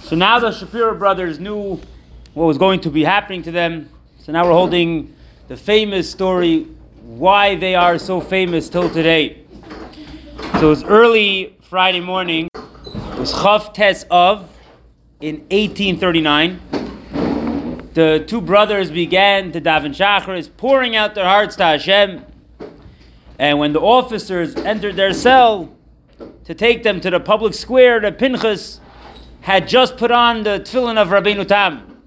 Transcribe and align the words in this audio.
So 0.00 0.16
now 0.16 0.38
the 0.38 0.52
Shapiro 0.52 0.96
brothers 0.96 1.38
knew 1.38 1.80
what 2.32 2.46
was 2.46 2.56
going 2.56 2.80
to 2.80 2.90
be 2.90 3.04
happening 3.04 3.42
to 3.42 3.50
them. 3.50 3.90
So 4.20 4.32
now 4.32 4.44
we're 4.44 4.52
holding 4.52 5.14
the 5.48 5.56
famous 5.56 6.10
story 6.10 6.66
why 7.02 7.56
they 7.56 7.74
are 7.74 7.98
so 7.98 8.20
famous 8.20 8.68
till 8.68 8.88
today. 8.88 9.42
So 10.54 10.66
it 10.66 10.70
was 10.70 10.84
early 10.84 11.56
Friday 11.60 12.00
morning. 12.00 12.48
It 12.54 13.18
was 13.18 13.32
Chav 13.32 13.74
Tes 13.74 14.04
of 14.10 14.50
in 15.20 15.40
1839. 15.50 16.60
The 17.94 18.24
two 18.26 18.40
brothers 18.40 18.90
began 18.90 19.52
to 19.52 19.60
daven 19.60 19.94
Shacharis, 19.94 20.48
pouring 20.56 20.96
out 20.96 21.14
their 21.14 21.24
hearts 21.24 21.56
to 21.56 21.64
Hashem. 21.64 22.24
And 23.38 23.58
when 23.58 23.72
the 23.72 23.80
officers 23.80 24.54
entered 24.56 24.96
their 24.96 25.12
cell 25.12 25.74
to 26.44 26.54
take 26.54 26.82
them 26.82 27.00
to 27.00 27.10
the 27.10 27.20
public 27.20 27.54
square, 27.54 28.00
the 28.00 28.12
Pinchas 28.12 28.80
had 29.40 29.68
just 29.68 29.96
put 29.96 30.10
on 30.10 30.42
the 30.42 30.60
tefillin 30.60 30.96
of 30.96 31.08
Rabbeinu 31.08 31.46
Tam. 31.46 32.02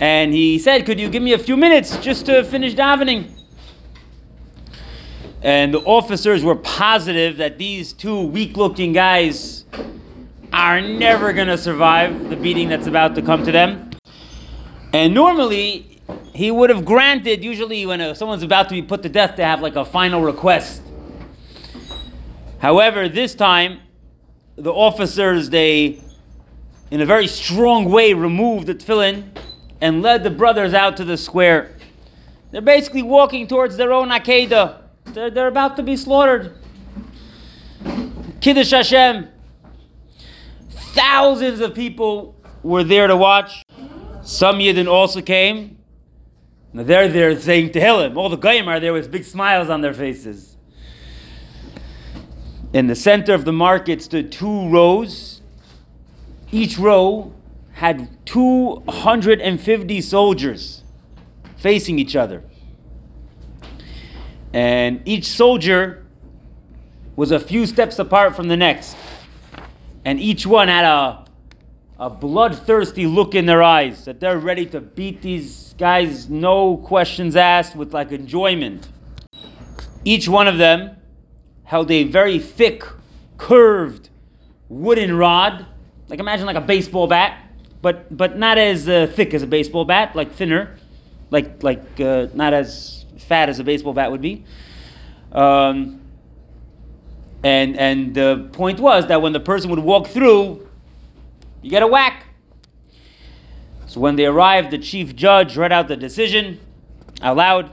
And 0.00 0.32
he 0.32 0.58
said, 0.58 0.86
Could 0.86 1.00
you 1.00 1.08
give 1.08 1.22
me 1.22 1.32
a 1.32 1.38
few 1.38 1.56
minutes 1.56 1.96
just 1.98 2.26
to 2.26 2.44
finish 2.44 2.74
davening? 2.74 3.30
And 5.42 5.72
the 5.72 5.80
officers 5.80 6.42
were 6.42 6.56
positive 6.56 7.36
that 7.36 7.58
these 7.58 7.92
two 7.92 8.20
weak 8.22 8.56
looking 8.56 8.92
guys 8.92 9.64
are 10.52 10.80
never 10.80 11.32
going 11.32 11.48
to 11.48 11.58
survive 11.58 12.28
the 12.30 12.36
beating 12.36 12.68
that's 12.68 12.86
about 12.86 13.14
to 13.14 13.22
come 13.22 13.44
to 13.44 13.52
them. 13.52 13.90
And 14.92 15.14
normally, 15.14 16.00
he 16.34 16.50
would 16.50 16.70
have 16.70 16.84
granted, 16.84 17.44
usually, 17.44 17.84
when 17.84 18.00
uh, 18.00 18.14
someone's 18.14 18.42
about 18.42 18.68
to 18.70 18.74
be 18.74 18.82
put 18.82 19.02
to 19.02 19.08
death, 19.08 19.36
to 19.36 19.44
have 19.44 19.60
like 19.60 19.76
a 19.76 19.84
final 19.84 20.22
request. 20.22 20.82
However, 22.58 23.08
this 23.08 23.34
time, 23.34 23.80
the 24.56 24.72
officers, 24.72 25.50
they, 25.50 26.00
in 26.90 27.00
a 27.00 27.06
very 27.06 27.26
strong 27.26 27.86
way, 27.90 28.14
removed 28.14 28.66
the 28.66 28.74
tefillin 28.74 29.30
and 29.80 30.02
led 30.02 30.24
the 30.24 30.30
brothers 30.30 30.74
out 30.74 30.96
to 30.96 31.04
the 31.04 31.16
square. 31.16 31.76
They're 32.50 32.60
basically 32.60 33.02
walking 33.02 33.46
towards 33.46 33.76
their 33.76 33.92
own 33.92 34.08
Akedah. 34.08 34.82
They're, 35.06 35.30
they're 35.30 35.48
about 35.48 35.76
to 35.76 35.82
be 35.82 35.96
slaughtered. 35.96 36.54
Kiddush 38.40 38.70
Hashem. 38.70 39.28
Thousands 40.70 41.60
of 41.60 41.74
people 41.74 42.34
were 42.62 42.84
there 42.84 43.06
to 43.06 43.16
watch. 43.16 43.62
Some 44.22 44.58
Yidden 44.58 44.90
also 44.90 45.20
came. 45.20 45.78
Now 46.72 46.82
they're 46.82 47.08
there 47.08 47.38
saying 47.38 47.70
Tehillim. 47.70 48.16
All 48.16 48.28
the 48.28 48.36
Goyim 48.36 48.68
are 48.68 48.80
there 48.80 48.92
with 48.92 49.10
big 49.10 49.24
smiles 49.24 49.68
on 49.70 49.80
their 49.80 49.94
faces. 49.94 50.56
In 52.72 52.86
the 52.86 52.94
center 52.94 53.32
of 53.32 53.44
the 53.44 53.52
market 53.52 54.02
stood 54.02 54.30
two 54.30 54.68
rows. 54.68 55.37
Each 56.50 56.78
row 56.78 57.32
had 57.72 58.08
250 58.26 60.00
soldiers 60.00 60.82
facing 61.56 61.98
each 61.98 62.16
other. 62.16 62.42
And 64.52 65.02
each 65.04 65.26
soldier 65.26 66.06
was 67.16 67.30
a 67.30 67.38
few 67.38 67.66
steps 67.66 67.98
apart 67.98 68.34
from 68.34 68.48
the 68.48 68.56
next. 68.56 68.96
And 70.04 70.18
each 70.18 70.46
one 70.46 70.68
had 70.68 70.84
a, 70.84 71.24
a 71.98 72.08
bloodthirsty 72.08 73.06
look 73.06 73.34
in 73.34 73.46
their 73.46 73.62
eyes 73.62 74.06
that 74.06 74.20
they're 74.20 74.38
ready 74.38 74.64
to 74.66 74.80
beat 74.80 75.20
these 75.20 75.74
guys, 75.76 76.30
no 76.30 76.78
questions 76.78 77.36
asked, 77.36 77.76
with 77.76 77.92
like 77.92 78.10
enjoyment. 78.10 78.88
Each 80.04 80.28
one 80.28 80.48
of 80.48 80.56
them 80.56 80.96
held 81.64 81.90
a 81.90 82.04
very 82.04 82.38
thick, 82.38 82.84
curved 83.36 84.08
wooden 84.68 85.16
rod, 85.16 85.66
like 86.08 86.20
imagine 86.20 86.46
like 86.46 86.56
a 86.56 86.60
baseball 86.60 87.06
bat, 87.06 87.42
but 87.82 88.16
but 88.16 88.38
not 88.38 88.58
as 88.58 88.88
uh, 88.88 89.10
thick 89.14 89.34
as 89.34 89.42
a 89.42 89.46
baseball 89.46 89.84
bat, 89.84 90.16
like 90.16 90.32
thinner, 90.32 90.76
like 91.30 91.62
like 91.62 92.00
uh, 92.00 92.28
not 92.34 92.54
as 92.54 93.04
fat 93.18 93.48
as 93.48 93.58
a 93.58 93.64
baseball 93.64 93.92
bat 93.92 94.10
would 94.10 94.22
be. 94.22 94.44
Um, 95.32 96.00
and 97.44 97.76
and 97.76 98.14
the 98.14 98.48
point 98.52 98.80
was 98.80 99.06
that 99.08 99.22
when 99.22 99.32
the 99.32 99.40
person 99.40 99.70
would 99.70 99.78
walk 99.78 100.08
through, 100.08 100.66
you 101.62 101.70
get 101.70 101.82
a 101.82 101.86
whack. 101.86 102.24
So 103.86 104.00
when 104.00 104.16
they 104.16 104.26
arrived, 104.26 104.70
the 104.70 104.78
chief 104.78 105.16
judge 105.16 105.56
read 105.56 105.72
out 105.72 105.88
the 105.88 105.96
decision 105.96 106.60
out 107.22 107.36
loud, 107.36 107.72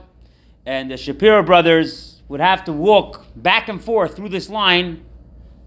and 0.64 0.90
the 0.90 0.96
Shapiro 0.96 1.42
brothers 1.42 2.22
would 2.28 2.40
have 2.40 2.64
to 2.64 2.72
walk 2.72 3.24
back 3.36 3.68
and 3.68 3.82
forth 3.82 4.16
through 4.16 4.30
this 4.30 4.48
line 4.48 5.04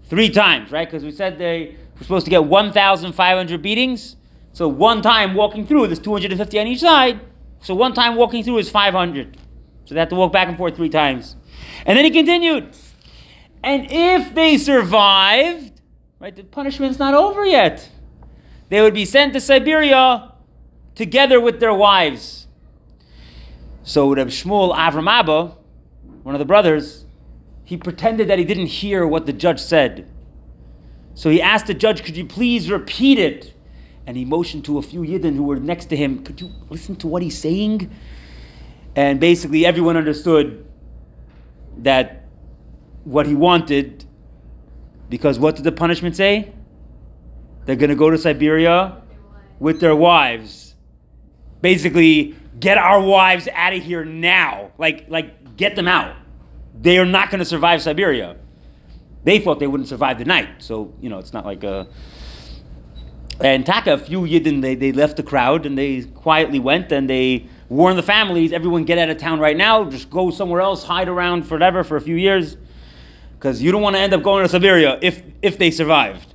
three 0.04 0.28
times, 0.28 0.70
right? 0.70 0.88
Because 0.88 1.04
we 1.04 1.12
said 1.12 1.38
they 1.38 1.76
were 2.00 2.04
supposed 2.04 2.24
to 2.26 2.30
get 2.30 2.44
1,500 2.44 3.62
beatings. 3.62 4.16
So 4.52 4.66
one 4.66 5.02
time 5.02 5.34
walking 5.34 5.66
through, 5.66 5.86
there's 5.86 6.00
250 6.00 6.58
on 6.58 6.66
each 6.66 6.80
side. 6.80 7.20
So 7.62 7.74
one 7.74 7.92
time 7.94 8.16
walking 8.16 8.42
through 8.42 8.58
is 8.58 8.70
500. 8.70 9.36
So 9.84 9.94
they 9.94 10.00
have 10.00 10.08
to 10.08 10.14
walk 10.16 10.32
back 10.32 10.48
and 10.48 10.56
forth 10.56 10.76
three 10.76 10.88
times. 10.88 11.36
And 11.84 11.96
then 11.96 12.04
he 12.04 12.10
continued. 12.10 12.74
And 13.62 13.86
if 13.90 14.34
they 14.34 14.56
survived, 14.56 15.80
right, 16.18 16.34
the 16.34 16.42
punishment's 16.42 16.98
not 16.98 17.14
over 17.14 17.44
yet. 17.44 17.90
They 18.70 18.80
would 18.80 18.94
be 18.94 19.04
sent 19.04 19.34
to 19.34 19.40
Siberia 19.40 20.32
together 20.94 21.40
with 21.40 21.60
their 21.60 21.74
wives. 21.74 22.46
So 23.82 24.14
Reb 24.14 24.28
Shmuel 24.28 24.74
Avram 24.74 25.10
Abba, 25.10 25.56
one 26.22 26.34
of 26.34 26.38
the 26.38 26.44
brothers, 26.44 27.04
he 27.64 27.76
pretended 27.76 28.28
that 28.28 28.38
he 28.38 28.44
didn't 28.44 28.66
hear 28.66 29.06
what 29.06 29.26
the 29.26 29.32
judge 29.32 29.60
said. 29.60 30.10
So 31.14 31.30
he 31.30 31.42
asked 31.42 31.66
the 31.66 31.74
judge, 31.74 32.04
could 32.04 32.16
you 32.16 32.24
please 32.24 32.70
repeat 32.70 33.18
it? 33.18 33.54
And 34.06 34.16
he 34.16 34.24
motioned 34.24 34.64
to 34.64 34.78
a 34.78 34.82
few 34.82 35.02
Yidden 35.02 35.36
who 35.36 35.44
were 35.44 35.56
next 35.56 35.86
to 35.86 35.96
him, 35.96 36.24
could 36.24 36.40
you 36.40 36.50
listen 36.68 36.96
to 36.96 37.06
what 37.06 37.22
he's 37.22 37.38
saying? 37.38 37.90
And 38.96 39.20
basically 39.20 39.66
everyone 39.66 39.96
understood 39.96 40.66
that 41.78 42.24
what 43.04 43.26
he 43.26 43.34
wanted, 43.34 44.04
because 45.08 45.38
what 45.38 45.56
did 45.56 45.64
the 45.64 45.72
punishment 45.72 46.16
say? 46.16 46.52
They're 47.66 47.76
going 47.76 47.90
to 47.90 47.96
go 47.96 48.10
to 48.10 48.18
Siberia 48.18 49.02
with 49.58 49.80
their 49.80 49.94
wives. 49.94 50.74
Basically, 51.60 52.34
get 52.58 52.78
our 52.78 53.00
wives 53.00 53.48
out 53.54 53.72
of 53.72 53.82
here 53.82 54.04
now. 54.04 54.72
Like, 54.78 55.06
like 55.08 55.56
get 55.56 55.76
them 55.76 55.86
out. 55.86 56.16
They 56.80 56.98
are 56.98 57.06
not 57.06 57.30
going 57.30 57.40
to 57.40 57.44
survive 57.44 57.82
Siberia. 57.82 58.36
They 59.24 59.38
thought 59.38 59.58
they 59.58 59.66
wouldn't 59.66 59.88
survive 59.88 60.18
the 60.18 60.24
night. 60.24 60.62
So, 60.62 60.94
you 61.00 61.08
know, 61.08 61.18
it's 61.18 61.32
not 61.32 61.44
like 61.44 61.64
a. 61.64 61.86
And 63.40 63.64
Taka, 63.64 63.94
a 63.94 63.98
few 63.98 64.22
Yidden, 64.22 64.60
they, 64.60 64.74
they 64.74 64.92
left 64.92 65.16
the 65.16 65.22
crowd 65.22 65.64
and 65.64 65.76
they 65.76 66.02
quietly 66.02 66.58
went 66.58 66.92
and 66.92 67.08
they 67.08 67.46
warned 67.70 67.96
the 67.96 68.02
families 68.02 68.52
everyone 68.52 68.84
get 68.84 68.98
out 68.98 69.08
of 69.08 69.16
town 69.16 69.40
right 69.40 69.56
now, 69.56 69.84
just 69.88 70.10
go 70.10 70.30
somewhere 70.30 70.60
else, 70.60 70.84
hide 70.84 71.08
around 71.08 71.44
forever 71.44 71.82
for 71.82 71.96
a 71.96 72.00
few 72.00 72.16
years. 72.16 72.58
Because 73.38 73.62
you 73.62 73.72
don't 73.72 73.80
want 73.80 73.96
to 73.96 74.00
end 74.00 74.12
up 74.12 74.22
going 74.22 74.42
to 74.42 74.48
Siberia 74.48 74.98
if, 75.00 75.22
if 75.40 75.56
they 75.56 75.70
survived. 75.70 76.34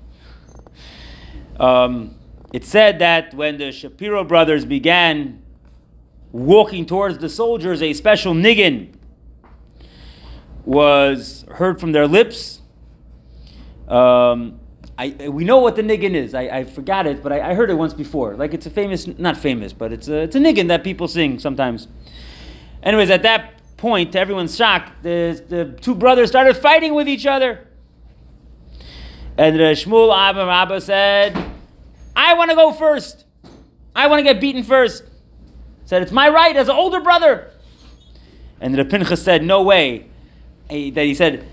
Um, 1.59 2.16
it 2.51 2.66
said 2.66 3.00
that 3.00 3.34
when 3.34 3.57
the 3.57 3.72
Shapiro 3.72 4.24
brothers 4.24 4.66
began 4.66 5.44
walking 6.31 6.85
towards 6.85 7.19
the 7.19 7.29
soldiers, 7.29 7.81
a 7.81 7.94
special 7.94 8.34
niggin 8.34 8.94
was 10.63 11.45
heard 11.51 11.79
from 11.79 11.91
their 11.91 12.07
lips. 12.07 12.62
Um, 13.88 14.59
I, 14.97 15.29
we 15.29 15.44
know 15.44 15.57
what 15.59 15.75
the 15.75 15.84
niggin 15.84 16.13
is. 16.13 16.34
I, 16.34 16.44
I 16.44 16.63
forgot 16.63 17.06
it, 17.06 17.22
but 17.22 17.31
I, 17.31 17.51
I, 17.51 17.53
heard 17.53 17.69
it 17.69 17.73
once 17.73 17.94
before. 17.94 18.35
Like 18.35 18.53
it's 18.53 18.66
a 18.66 18.69
famous, 18.69 19.07
not 19.07 19.35
famous, 19.35 19.73
but 19.73 19.91
it's 19.91 20.07
a, 20.07 20.22
it's 20.22 20.35
a 20.35 20.40
niggin 20.40 20.69
that 20.69 20.84
people 20.84 21.07
sing 21.07 21.38
sometimes. 21.38 21.88
Anyways, 22.81 23.09
at 23.09 23.24
that 23.24 23.56
point, 23.78 24.13
to 24.13 24.19
everyone's 24.19 24.56
shock, 24.56 24.91
the, 25.01 25.44
the 25.47 25.78
two 25.81 25.95
brothers 25.95 26.29
started 26.29 26.56
fighting 26.56 26.95
with 26.95 27.09
each 27.09 27.25
other. 27.25 27.68
And 29.38 29.57
the 29.57 29.63
Shmuel 29.74 30.16
Abba 30.16 30.45
Rabba 30.45 30.79
said, 30.79 31.35
I 32.16 32.34
want 32.35 32.51
to 32.51 32.56
go 32.56 32.71
first. 32.71 33.25
I 33.94 34.07
want 34.07 34.19
to 34.19 34.24
get 34.24 34.39
beaten 34.39 34.63
first. 34.63 35.04
Said, 35.83 36.01
it's 36.01 36.12
my 36.12 36.30
right 36.30 36.56
as 36.56 36.69
an 36.69 36.75
older 36.75 37.01
brother. 37.01 37.51
And 38.62 38.74
the 38.74 38.86
Pinchas 38.86 39.21
said, 39.21 39.44
no 39.44 39.62
way. 39.62 40.07
That 40.69 41.04
he 41.04 41.13
said, 41.13 41.45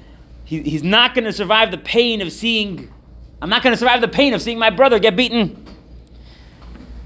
he, 0.52 0.60
he's 0.60 0.82
not 0.82 1.14
going 1.14 1.24
to 1.24 1.32
survive 1.32 1.70
the 1.70 1.78
pain 1.78 2.20
of 2.20 2.30
seeing, 2.30 2.92
I'm 3.40 3.48
not 3.48 3.62
going 3.62 3.72
to 3.72 3.78
survive 3.78 4.02
the 4.02 4.08
pain 4.08 4.34
of 4.34 4.42
seeing 4.42 4.58
my 4.58 4.68
brother 4.68 4.98
get 4.98 5.16
beaten. 5.16 5.64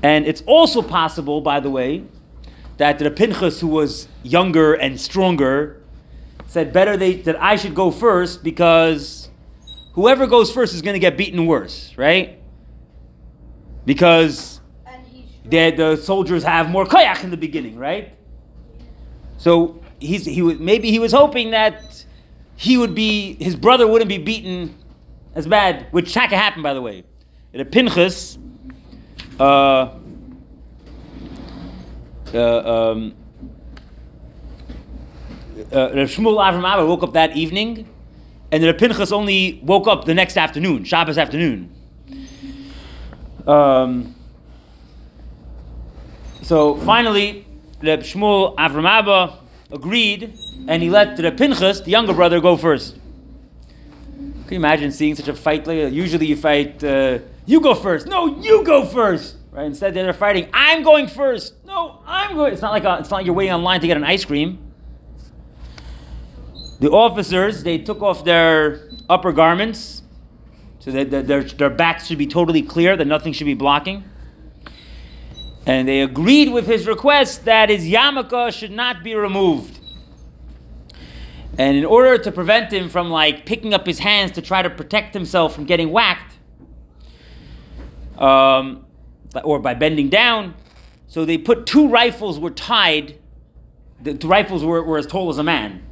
And 0.03 0.27
it's 0.27 0.43
also 0.47 0.83
possible, 0.83 1.41
by 1.41 1.61
the 1.61 1.71
way, 1.71 2.03
that 2.79 2.99
the 2.99 3.09
Pinchas, 3.09 3.61
who 3.61 3.69
was 3.69 4.09
younger 4.25 4.75
and 4.75 5.01
stronger, 5.01 5.81
said 6.47 6.73
better 6.73 6.97
they, 6.97 7.15
that 7.23 7.41
I 7.41 7.55
should 7.55 7.77
go 7.77 7.93
first 7.93 8.43
because 8.43 9.31
whoever 9.93 10.27
goes 10.27 10.53
first 10.53 10.75
is 10.75 10.83
going 10.83 10.95
to 10.95 11.01
get 11.01 11.17
beaten 11.17 11.47
worse, 11.47 11.97
right? 11.97 12.41
Because 13.85 14.61
the, 15.45 15.71
the 15.71 15.97
soldiers 15.97 16.43
have 16.43 16.69
more 16.69 16.85
koyach 16.85 17.23
in 17.23 17.31
the 17.31 17.37
beginning, 17.37 17.79
right? 17.79 18.13
So 19.39 19.81
he's, 20.01 20.25
he 20.25 20.43
was 20.43 20.59
maybe 20.59 20.91
he 20.91 20.99
was 20.99 21.13
hoping 21.13 21.53
that 21.53 21.96
he 22.57 22.77
would 22.77 22.95
be 22.95 23.35
his 23.35 23.55
brother 23.57 23.87
wouldn't 23.87 24.09
be 24.09 24.19
beaten 24.19 24.75
as 25.35 25.47
bad, 25.47 25.87
which 25.91 26.09
Shaka 26.09 26.37
happened 26.37 26.63
by 26.63 26.75
the 26.75 26.83
way. 26.83 27.05
The 27.53 27.65
Pinchas 27.65 28.39
uh, 29.39 29.91
uh, 32.35 32.91
um, 32.91 33.15
uh, 35.73 35.91
Rav 35.95 36.09
Shmuel 36.09 36.39
Avram 36.39 36.69
Abba 36.69 36.87
woke 36.87 37.03
up 37.03 37.13
that 37.15 37.37
evening, 37.37 37.89
and 38.53 38.65
Rav 38.65 38.79
Pinchas 38.79 39.13
only 39.13 39.61
woke 39.63 39.87
up 39.87 40.05
the 40.05 40.15
next 40.15 40.37
afternoon, 40.37 40.85
Shabbos 40.85 41.19
afternoon. 41.19 41.73
Um, 43.47 44.15
so 46.43 46.77
finally, 46.79 47.47
Reb 47.83 48.01
Shmuel 48.01 48.57
Avram 48.57 48.89
Abba 48.89 49.39
agreed, 49.71 50.37
and 50.69 50.83
he 50.83 50.91
let 50.91 51.17
the 51.17 51.31
Pinchas, 51.33 51.81
the 51.81 51.91
younger 51.91 52.15
brother, 52.15 52.41
go 52.41 52.57
first. 52.57 52.97
Can 54.17 54.53
you 54.53 54.57
imagine 54.57 54.93
seeing 54.93 55.15
such 55.15 55.29
a 55.29 55.35
fight? 55.35 55.67
Like, 55.67 55.93
usually 55.93 56.27
you 56.27 56.37
fight, 56.37 56.83
uh, 56.85 57.19
you 57.47 57.61
go 57.61 57.75
first. 57.75 58.07
No, 58.07 58.41
you 58.41 58.63
go 58.65 58.85
first. 58.85 59.37
Right? 59.51 59.65
Instead, 59.67 59.95
they're 59.95 60.13
fighting. 60.13 60.49
I'm 60.53 60.83
going 60.83 61.09
first. 61.09 61.55
No, 61.65 62.01
I'm 62.07 62.37
going. 62.37 62.53
It's 62.53 62.63
not 62.63 62.73
like 62.73 62.85
a, 62.85 62.99
it's 63.01 63.11
not 63.11 63.17
like 63.17 63.27
you're 63.27 63.35
waiting 63.35 63.55
online 63.55 63.81
to 63.81 63.87
get 63.87 63.97
an 63.97 64.05
ice 64.05 64.25
cream. 64.25 64.59
The 66.79 66.91
officers 66.91 67.63
they 67.63 67.79
took 67.79 68.03
off 68.03 68.23
their 68.25 68.91
upper 69.09 69.33
garments, 69.33 70.03
so 70.79 70.91
that 70.91 71.11
their 71.11 71.43
their 71.43 71.71
backs 71.71 72.07
should 72.07 72.19
be 72.19 72.27
totally 72.27 72.61
clear, 72.61 72.97
that 72.97 73.07
nothing 73.07 73.33
should 73.33 73.47
be 73.47 73.55
blocking. 73.55 74.05
And 75.65 75.89
they 75.89 76.03
agreed 76.03 76.53
with 76.53 76.67
his 76.67 76.87
request 76.87 77.47
that 77.47 77.71
his 77.71 77.87
yarmulke 77.87 78.53
should 78.53 78.71
not 78.71 79.03
be 79.03 79.15
removed. 79.15 79.76
And 81.59 81.77
in 81.77 81.85
order 81.85 82.19
to 82.19 82.31
prevent 82.31 82.73
him 82.73 82.89
from 82.89 83.11
like 83.11 83.47
picking 83.47 83.73
up 83.73 83.87
his 83.87 83.99
hands 84.01 84.33
to 84.33 84.43
try 84.43 84.63
to 84.63 84.69
protect 84.69 85.15
himself 85.15 85.55
from 85.55 85.65
getting 85.65 85.91
whacked, 85.91 86.35
um, 88.19 88.85
or 89.43 89.59
by 89.59 89.75
bending 89.75 90.09
down, 90.09 90.55
so 91.07 91.25
they 91.25 91.39
put 91.39 91.67
two 91.67 91.89
rifles 91.89 92.39
were 92.39 92.51
tied. 92.51 93.19
The 94.03 94.15
rifles 94.27 94.65
were, 94.65 94.83
were 94.83 94.99
as 94.99 95.07
tall 95.07 95.31
as 95.31 95.39
a 95.39 95.43
man, 95.43 95.83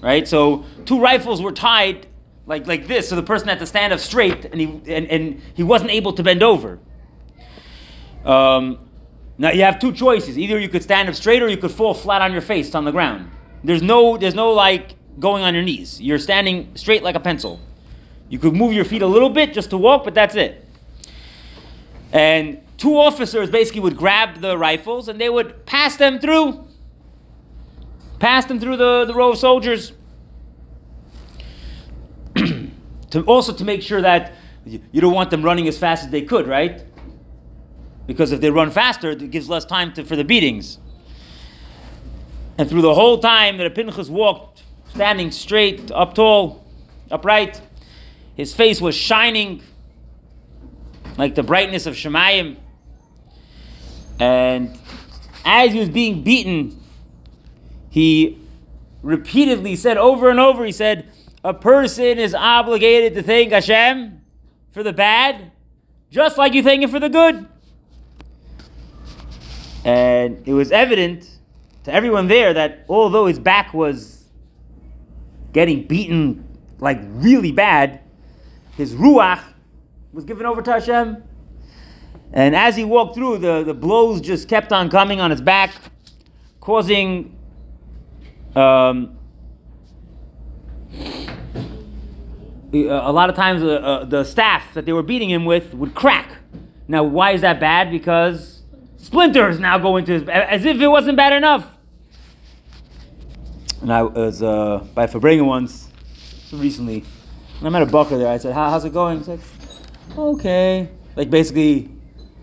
right? 0.00 0.26
So 0.28 0.64
two 0.84 1.00
rifles 1.00 1.42
were 1.42 1.52
tied 1.52 2.06
like 2.46 2.66
like 2.66 2.86
this, 2.86 3.08
so 3.08 3.16
the 3.16 3.22
person 3.22 3.48
had 3.48 3.58
to 3.58 3.66
stand 3.66 3.92
up 3.92 3.98
straight, 3.98 4.44
and 4.44 4.60
he 4.60 4.66
and, 4.92 5.06
and 5.08 5.42
he 5.54 5.62
wasn't 5.64 5.90
able 5.90 6.12
to 6.12 6.22
bend 6.22 6.42
over. 6.42 6.78
Um, 8.24 8.78
now 9.36 9.50
you 9.50 9.62
have 9.62 9.80
two 9.80 9.92
choices: 9.92 10.38
either 10.38 10.58
you 10.58 10.68
could 10.68 10.82
stand 10.82 11.08
up 11.08 11.16
straight, 11.16 11.42
or 11.42 11.48
you 11.48 11.56
could 11.56 11.72
fall 11.72 11.94
flat 11.94 12.22
on 12.22 12.32
your 12.32 12.42
face 12.42 12.74
on 12.74 12.84
the 12.84 12.92
ground. 12.92 13.30
There's 13.64 13.82
no, 13.82 14.16
there's 14.16 14.34
no 14.34 14.52
like 14.52 14.94
going 15.18 15.42
on 15.42 15.54
your 15.54 15.62
knees. 15.62 16.00
You're 16.00 16.18
standing 16.18 16.74
straight 16.74 17.02
like 17.02 17.14
a 17.14 17.20
pencil. 17.20 17.60
You 18.28 18.38
could 18.38 18.54
move 18.54 18.72
your 18.72 18.84
feet 18.84 19.02
a 19.02 19.06
little 19.06 19.30
bit 19.30 19.52
just 19.52 19.70
to 19.70 19.78
walk, 19.78 20.04
but 20.04 20.14
that's 20.14 20.34
it. 20.34 20.64
And 22.12 22.60
two 22.76 22.98
officers 22.98 23.50
basically 23.50 23.80
would 23.80 23.96
grab 23.96 24.40
the 24.40 24.56
rifles 24.56 25.08
and 25.08 25.20
they 25.20 25.28
would 25.28 25.66
pass 25.66 25.96
them 25.96 26.18
through. 26.18 26.66
Pass 28.18 28.46
them 28.46 28.60
through 28.60 28.76
the, 28.76 29.04
the 29.04 29.14
row 29.14 29.32
of 29.32 29.38
soldiers. 29.38 29.92
to 32.34 33.22
also 33.26 33.52
to 33.52 33.64
make 33.64 33.82
sure 33.82 34.00
that 34.00 34.32
you 34.64 35.00
don't 35.00 35.14
want 35.14 35.30
them 35.30 35.42
running 35.42 35.66
as 35.68 35.78
fast 35.78 36.04
as 36.04 36.10
they 36.10 36.22
could, 36.22 36.46
right? 36.46 36.84
Because 38.06 38.32
if 38.32 38.40
they 38.40 38.50
run 38.50 38.70
faster, 38.70 39.10
it 39.10 39.30
gives 39.30 39.48
less 39.48 39.64
time 39.64 39.92
to, 39.94 40.04
for 40.04 40.16
the 40.16 40.24
beatings. 40.24 40.78
And 42.58 42.68
through 42.68 42.82
the 42.82 42.94
whole 42.94 43.18
time 43.20 43.56
that 43.58 43.72
Pinchas 43.74 44.08
walked, 44.08 44.64
standing 44.88 45.30
straight, 45.30 45.92
up 45.92 46.14
tall, 46.14 46.66
upright, 47.08 47.60
his 48.34 48.52
face 48.52 48.80
was 48.80 48.96
shining 48.96 49.62
like 51.16 51.36
the 51.36 51.44
brightness 51.44 51.86
of 51.86 51.94
Shamayim. 51.94 52.56
And 54.18 54.76
as 55.44 55.72
he 55.72 55.78
was 55.78 55.88
being 55.88 56.24
beaten, 56.24 56.80
he 57.90 58.38
repeatedly 59.02 59.76
said 59.76 59.96
over 59.96 60.28
and 60.28 60.40
over, 60.40 60.64
he 60.64 60.72
said, 60.72 61.08
a 61.44 61.54
person 61.54 62.18
is 62.18 62.34
obligated 62.34 63.14
to 63.14 63.22
thank 63.22 63.52
Hashem 63.52 64.20
for 64.72 64.82
the 64.82 64.92
bad, 64.92 65.52
just 66.10 66.36
like 66.36 66.54
you 66.54 66.64
thank 66.64 66.82
him 66.82 66.90
for 66.90 66.98
the 66.98 67.08
good. 67.08 67.46
And 69.84 70.42
it 70.46 70.54
was 70.54 70.72
evident 70.72 71.37
to 71.88 71.94
everyone 71.94 72.28
there 72.28 72.52
that 72.52 72.84
although 72.86 73.26
his 73.26 73.38
back 73.38 73.72
was 73.72 74.28
getting 75.54 75.86
beaten 75.86 76.46
like 76.80 77.00
really 77.02 77.50
bad, 77.50 78.00
his 78.76 78.94
ruach 78.94 79.42
was 80.12 80.24
given 80.26 80.44
over 80.44 80.60
to 80.60 80.70
Hashem. 80.70 81.22
And 82.30 82.54
as 82.54 82.76
he 82.76 82.84
walked 82.84 83.14
through, 83.14 83.38
the, 83.38 83.62
the 83.64 83.72
blows 83.72 84.20
just 84.20 84.48
kept 84.48 84.70
on 84.70 84.90
coming 84.90 85.18
on 85.18 85.30
his 85.30 85.40
back, 85.40 85.72
causing 86.60 87.34
um, 88.54 89.16
a 92.74 93.10
lot 93.10 93.30
of 93.30 93.34
times 93.34 93.62
uh, 93.62 93.66
uh, 93.66 94.04
the 94.04 94.24
staff 94.24 94.74
that 94.74 94.84
they 94.84 94.92
were 94.92 95.02
beating 95.02 95.30
him 95.30 95.46
with 95.46 95.72
would 95.72 95.94
crack. 95.94 96.36
Now, 96.86 97.02
why 97.02 97.30
is 97.30 97.40
that 97.40 97.58
bad? 97.60 97.90
Because 97.90 98.60
splinters 98.98 99.58
now 99.58 99.78
go 99.78 99.96
into 99.96 100.12
his, 100.12 100.28
as 100.28 100.66
if 100.66 100.78
it 100.78 100.88
wasn't 100.88 101.16
bad 101.16 101.32
enough. 101.32 101.77
And 103.80 103.92
I 103.92 104.02
was 104.02 104.42
uh, 104.42 104.84
by 104.94 105.06
farbrengen 105.06 105.46
once 105.46 105.88
recently, 106.52 107.04
and 107.58 107.66
I 107.66 107.70
met 107.70 107.82
a 107.82 107.86
bochur 107.86 108.18
there. 108.18 108.28
I 108.28 108.38
said, 108.38 108.52
How, 108.52 108.70
"How's 108.70 108.84
it 108.84 108.92
going?" 108.92 109.22
He 109.22 109.30
like, 109.30 109.40
"Okay." 110.16 110.88
Like 111.14 111.30
basically, 111.30 111.90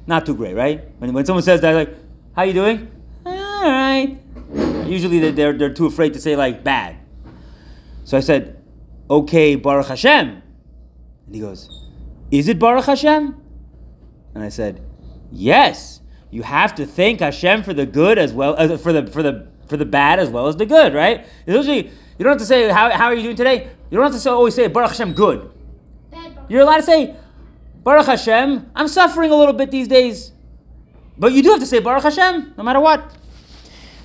not 0.08 0.26
too 0.26 0.36
great, 0.36 0.54
right? 0.56 0.90
When, 1.00 1.14
when 1.14 1.26
someone 1.26 1.44
says 1.44 1.62
that, 1.62 1.74
like, 1.74 1.96
"How 2.36 2.44
you 2.44 2.54
doing?" 2.54 2.90
All 3.26 3.34
right. 3.64 4.18
Usually 4.86 5.32
they're, 5.32 5.54
they're 5.54 5.74
too 5.74 5.88
afraid 5.88 6.14
to 6.14 6.22
say 6.22 6.36
like 6.36 6.64
bad. 6.64 6.98
So 8.06 8.18
I 8.18 8.22
said, 8.22 8.64
"Okay, 9.10 9.56
Baruch 9.56 9.88
Hashem," 9.88 10.42
and 11.26 11.36
he 11.36 11.42
goes, 11.42 11.90
"Is 12.32 12.48
it 12.48 12.60
Baruch 12.60 12.86
Hashem?" 12.86 13.36
And 14.34 14.44
I 14.44 14.50
said, 14.50 14.82
"Yes." 15.32 16.02
You 16.32 16.44
have 16.44 16.76
to 16.76 16.86
thank 16.86 17.22
Hashem 17.22 17.64
for 17.64 17.74
the 17.74 17.86
good 17.86 18.18
as 18.18 18.34
well 18.34 18.58
as 18.58 18.82
for 18.82 18.92
the 18.92 19.08
for 19.08 19.24
the 19.24 19.48
for 19.68 19.78
the 19.78 19.86
bad 19.86 20.20
as 20.20 20.30
well 20.30 20.48
as 20.48 20.56
the 20.56 20.66
good, 20.66 20.94
right? 20.94 21.26
Usually, 21.46 21.88
you 21.88 22.24
don't 22.24 22.34
have 22.34 22.40
to 22.40 22.46
say, 22.46 22.70
how, 22.70 22.90
how 22.92 23.06
are 23.06 23.14
you 23.14 23.24
doing 23.24 23.36
today? 23.36 23.70
You 23.90 23.98
don't 23.98 24.04
have 24.04 24.14
to 24.14 24.20
say, 24.20 24.30
always 24.30 24.56
say, 24.56 24.68
Baruch 24.68 24.92
Hashem, 24.92 25.14
good. 25.14 25.52
You're 26.48 26.62
allowed 26.62 26.78
to 26.78 26.84
say, 26.84 27.16
Baruch 27.84 28.06
Hashem, 28.06 28.72
I'm 28.76 28.88
suffering 28.88 29.32
a 29.32 29.36
little 29.36 29.54
bit 29.54 29.72
these 29.72 29.88
days. 29.88 30.32
But 31.18 31.34
you 31.34 31.42
do 31.42 31.52
have 31.52 31.60
to 31.60 31.66
say 31.66 31.80
Baruch 31.80 32.04
Hashem, 32.04 32.54
no 32.58 32.64
matter 32.64 32.80
what. 32.80 33.16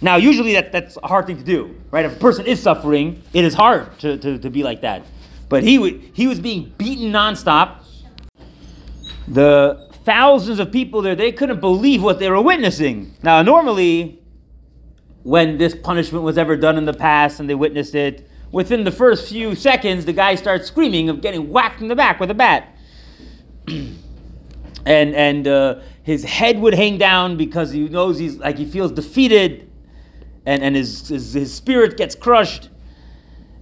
Now, 0.03 0.17
usually 0.17 0.55
that, 0.55 0.73
that's 0.73 0.97
a 1.03 1.07
hard 1.07 1.27
thing 1.27 1.37
to 1.37 1.45
do, 1.45 1.79
right? 1.91 2.05
If 2.05 2.17
a 2.17 2.19
person 2.19 2.47
is 2.47 2.63
suffering, 2.63 3.23
it 3.33 3.45
is 3.45 3.55
hard 3.55 3.99
to, 4.01 4.17
to, 4.17 4.39
to 4.39 4.51
be 4.51 4.63
like 4.63 4.81
that. 4.81 5.05
But 5.49 5.63
he, 5.63 5.99
he 6.15 6.27
was 6.27 6.41
being 6.41 6.73
beaten 6.79 7.13
nonstop. 7.13 7.85
The 9.29 9.89
thousands 10.05 10.59
of 10.59 10.73
people 10.73 11.03
there, 11.03 11.15
they 11.15 11.33
couldn't 11.33 11.61
believe 11.61 12.03
what 12.03 12.19
they 12.19 12.31
were 12.31 12.41
witnessing. 12.41 13.15
Now, 13.23 13.43
normally, 13.43 14.20
when 15.23 15.59
this 15.59 15.75
punishment 15.75 16.25
was 16.25 16.39
ever 16.39 16.57
done 16.57 16.79
in 16.79 16.85
the 16.85 16.95
past 16.95 17.41
and 17.41 17.49
they 17.49 17.55
witnessed 17.55 17.95
it, 17.95 18.29
within 18.53 18.85
the 18.85 18.91
first 18.91 19.29
few 19.29 19.55
seconds, 19.55 20.05
the 20.05 20.13
guy 20.13 20.35
starts 20.35 20.67
screaming 20.67 21.09
of 21.09 21.21
getting 21.21 21.51
whacked 21.51 21.81
in 21.81 21.89
the 21.89 21.97
back 21.97 22.21
with 22.21 22.31
a 22.31 22.35
bat. 22.35 22.77
and 23.69 23.99
and 24.87 25.47
uh, 25.47 25.81
his 26.03 26.25
head 26.25 26.59
would 26.59 26.75
hang 26.75 26.99
down 26.99 27.37
because 27.37 27.71
he 27.73 27.89
knows 27.89 28.19
he's 28.19 28.39
like 28.39 28.57
he 28.57 28.65
feels 28.65 28.93
defeated 28.93 29.71
and, 30.47 30.63
and 30.63 30.77
his, 30.77 31.09
his, 31.09 31.33
his 31.35 31.55
spirit 31.55 31.97
gets 31.97 32.15
crushed. 32.15 32.71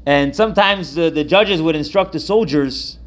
And 0.07 0.35
sometimes 0.35 0.95
the, 0.95 1.11
the 1.11 1.25
judges 1.25 1.61
would 1.61 1.77
instruct 1.77 2.13
the 2.13 2.21
soldiers 2.21 2.99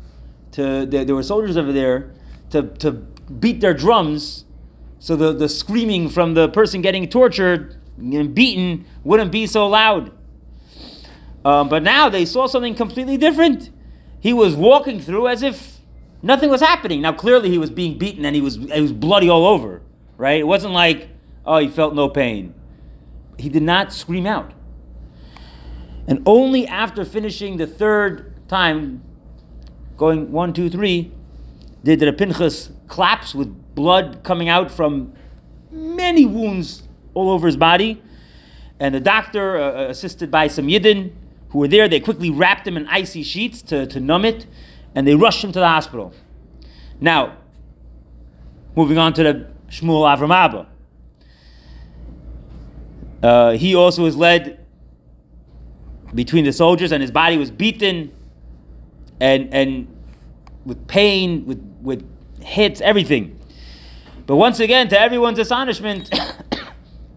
to, 0.51 0.85
there, 0.85 1.05
there 1.05 1.15
were 1.15 1.23
soldiers 1.23 1.57
over 1.57 1.71
there, 1.71 2.11
to, 2.51 2.63
to 2.63 2.91
beat 2.91 3.61
their 3.61 3.73
drums 3.73 4.45
so 4.99 5.15
the, 5.15 5.33
the 5.33 5.49
screaming 5.49 6.09
from 6.09 6.35
the 6.35 6.49
person 6.49 6.81
getting 6.81 7.09
tortured 7.09 7.80
beaten 8.01 8.85
wouldn't 9.03 9.31
be 9.31 9.47
so 9.47 9.67
loud. 9.67 10.11
Um, 11.43 11.69
but 11.69 11.83
now 11.83 12.09
they 12.09 12.25
saw 12.25 12.47
something 12.47 12.75
completely 12.75 13.17
different. 13.17 13.71
He 14.19 14.33
was 14.33 14.55
walking 14.55 14.99
through 14.99 15.27
as 15.27 15.41
if 15.41 15.77
nothing 16.21 16.49
was 16.49 16.61
happening. 16.61 17.01
Now 17.01 17.13
clearly 17.13 17.49
he 17.49 17.57
was 17.57 17.69
being 17.69 17.97
beaten 17.97 18.25
and 18.25 18.35
he 18.35 18.41
was 18.41 18.55
he 18.55 18.81
was 18.81 18.93
bloody 18.93 19.29
all 19.29 19.45
over, 19.45 19.81
right? 20.17 20.39
It 20.39 20.47
wasn't 20.47 20.73
like 20.73 21.09
oh 21.45 21.57
he 21.57 21.67
felt 21.67 21.95
no 21.95 22.09
pain. 22.09 22.53
He 23.37 23.49
did 23.49 23.63
not 23.63 23.91
scream 23.91 24.27
out. 24.27 24.53
And 26.07 26.21
only 26.25 26.67
after 26.67 27.05
finishing 27.05 27.57
the 27.57 27.67
third 27.67 28.47
time, 28.47 29.03
going 29.97 30.31
one, 30.31 30.53
two, 30.53 30.69
three, 30.69 31.11
did 31.83 31.99
the 31.99 32.11
Pinchas 32.13 32.71
collapse 32.87 33.33
with 33.33 33.75
blood 33.75 34.21
coming 34.23 34.49
out 34.49 34.69
from 34.69 35.13
many 35.71 36.25
wounds 36.25 36.83
all 37.13 37.29
over 37.29 37.47
his 37.47 37.57
body. 37.57 38.01
And 38.79 38.95
the 38.95 38.99
doctor, 38.99 39.57
uh, 39.57 39.71
uh, 39.71 39.87
assisted 39.89 40.31
by 40.31 40.47
some 40.47 40.67
Yidden 40.67 41.11
who 41.49 41.59
were 41.59 41.67
there, 41.67 41.87
they 41.87 41.99
quickly 41.99 42.29
wrapped 42.29 42.67
him 42.67 42.77
in 42.77 42.87
icy 42.87 43.23
sheets 43.23 43.61
to, 43.63 43.85
to 43.87 43.99
numb 43.99 44.25
it, 44.25 44.47
and 44.95 45.07
they 45.07 45.15
rushed 45.15 45.43
him 45.43 45.51
to 45.51 45.59
the 45.59 45.67
hospital. 45.67 46.13
Now, 46.99 47.37
moving 48.75 48.97
on 48.97 49.13
to 49.13 49.23
the 49.23 49.47
Shmuel 49.69 50.03
Avram 50.05 50.33
Abba. 50.33 50.67
Uh, 53.21 53.51
he 53.51 53.75
also 53.75 54.03
was 54.03 54.15
led 54.15 54.65
between 56.15 56.43
the 56.45 56.53
soldiers, 56.53 56.91
and 56.91 57.01
his 57.01 57.11
body 57.11 57.37
was 57.37 57.51
beaten, 57.51 58.11
and 59.19 59.53
and 59.53 59.87
with 60.65 60.87
pain, 60.87 61.45
with 61.45 61.61
with 61.81 62.03
hits, 62.41 62.81
everything. 62.81 63.39
But 64.25 64.37
once 64.37 64.59
again, 64.59 64.89
to 64.89 64.99
everyone's 64.99 65.39
astonishment, 65.39 66.09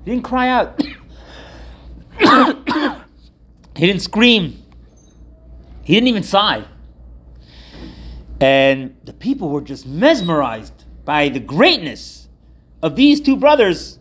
he 0.04 0.10
didn't 0.10 0.24
cry 0.24 0.48
out. 0.48 0.80
he 3.76 3.86
didn't 3.86 4.02
scream. 4.02 4.62
He 5.82 5.94
didn't 5.94 6.08
even 6.08 6.22
sigh. 6.22 6.64
And 8.40 8.96
the 9.04 9.12
people 9.12 9.48
were 9.50 9.60
just 9.60 9.86
mesmerized 9.86 10.84
by 11.04 11.28
the 11.28 11.40
greatness 11.40 12.28
of 12.82 12.96
these 12.96 13.20
two 13.20 13.36
brothers. 13.36 13.98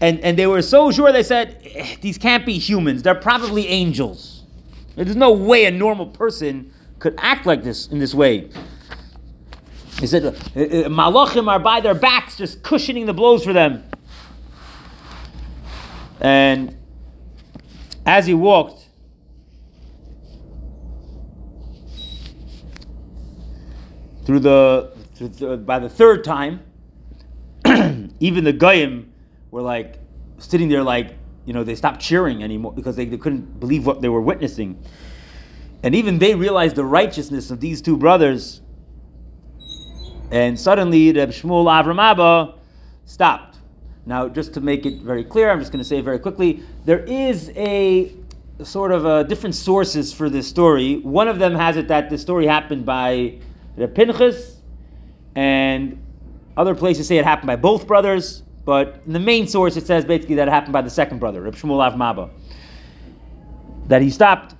And, 0.00 0.20
and 0.20 0.38
they 0.38 0.46
were 0.46 0.62
so 0.62 0.90
sure, 0.90 1.10
they 1.12 1.22
said, 1.22 1.60
"Eh, 1.64 1.96
These 2.00 2.18
can't 2.18 2.44
be 2.44 2.58
humans. 2.58 3.02
They're 3.02 3.14
probably 3.14 3.68
angels. 3.68 4.44
There's 4.94 5.16
no 5.16 5.32
way 5.32 5.64
a 5.64 5.70
normal 5.70 6.06
person 6.06 6.72
could 6.98 7.14
act 7.18 7.46
like 7.46 7.62
this 7.62 7.86
in 7.86 7.98
this 7.98 8.14
way. 8.14 8.50
He 10.00 10.06
said, 10.06 10.24
"Uh, 10.24 10.28
uh, 10.28 10.88
Malachim 10.88 11.48
are 11.48 11.58
by 11.58 11.80
their 11.80 11.94
backs, 11.94 12.36
just 12.36 12.62
cushioning 12.62 13.06
the 13.06 13.14
blows 13.14 13.44
for 13.44 13.54
them. 13.54 13.84
And 16.20 16.76
as 18.04 18.26
he 18.26 18.34
walked, 18.34 18.88
through 24.24 24.40
the, 24.40 24.92
through 25.14 25.28
the 25.28 25.56
by 25.56 25.78
the 25.78 25.88
third 25.88 26.24
time, 26.24 26.60
even 28.20 28.44
the 28.44 28.52
goyim 28.52 29.12
were 29.50 29.62
like 29.62 30.00
sitting 30.38 30.68
there, 30.68 30.82
like 30.82 31.14
you 31.44 31.52
know, 31.52 31.62
they 31.62 31.76
stopped 31.76 32.00
cheering 32.00 32.42
anymore 32.42 32.72
because 32.72 32.96
they, 32.96 33.04
they 33.04 33.16
couldn't 33.16 33.60
believe 33.60 33.86
what 33.86 34.02
they 34.02 34.08
were 34.08 34.20
witnessing, 34.20 34.82
and 35.82 35.94
even 35.94 36.18
they 36.18 36.34
realized 36.34 36.74
the 36.74 36.84
righteousness 36.84 37.50
of 37.50 37.60
these 37.60 37.80
two 37.80 37.96
brothers. 37.96 38.60
And 40.32 40.58
suddenly, 40.58 41.12
Reb 41.12 41.30
Shmuel 41.30 41.66
Avram 41.66 42.00
Abba 42.00 42.54
stopped. 43.04 43.55
Now, 44.06 44.28
just 44.28 44.54
to 44.54 44.60
make 44.60 44.86
it 44.86 45.02
very 45.02 45.24
clear, 45.24 45.50
I'm 45.50 45.58
just 45.58 45.72
going 45.72 45.82
to 45.82 45.88
say 45.88 46.00
very 46.00 46.20
quickly. 46.20 46.62
There 46.84 47.00
is 47.00 47.50
a 47.56 48.12
sort 48.62 48.92
of 48.92 49.04
uh, 49.04 49.24
different 49.24 49.56
sources 49.56 50.12
for 50.12 50.30
this 50.30 50.46
story. 50.46 50.98
One 50.98 51.26
of 51.26 51.40
them 51.40 51.56
has 51.56 51.76
it 51.76 51.88
that 51.88 52.08
the 52.08 52.16
story 52.16 52.46
happened 52.46 52.86
by 52.86 53.38
the 53.76 53.88
Pinchas, 53.88 54.62
and 55.34 56.00
other 56.56 56.76
places 56.76 57.08
say 57.08 57.18
it 57.18 57.24
happened 57.24 57.48
by 57.48 57.56
both 57.56 57.88
brothers. 57.88 58.44
But 58.64 59.02
in 59.06 59.12
the 59.12 59.20
main 59.20 59.48
source, 59.48 59.76
it 59.76 59.86
says 59.86 60.04
basically 60.04 60.36
that 60.36 60.46
it 60.46 60.50
happened 60.52 60.72
by 60.72 60.82
the 60.82 60.90
second 60.90 61.18
brother, 61.18 61.42
Reb 61.42 61.56
Shmuel 61.56 61.84
Abba. 61.84 62.30
That 63.88 64.02
he 64.02 64.10
stopped. 64.10 64.54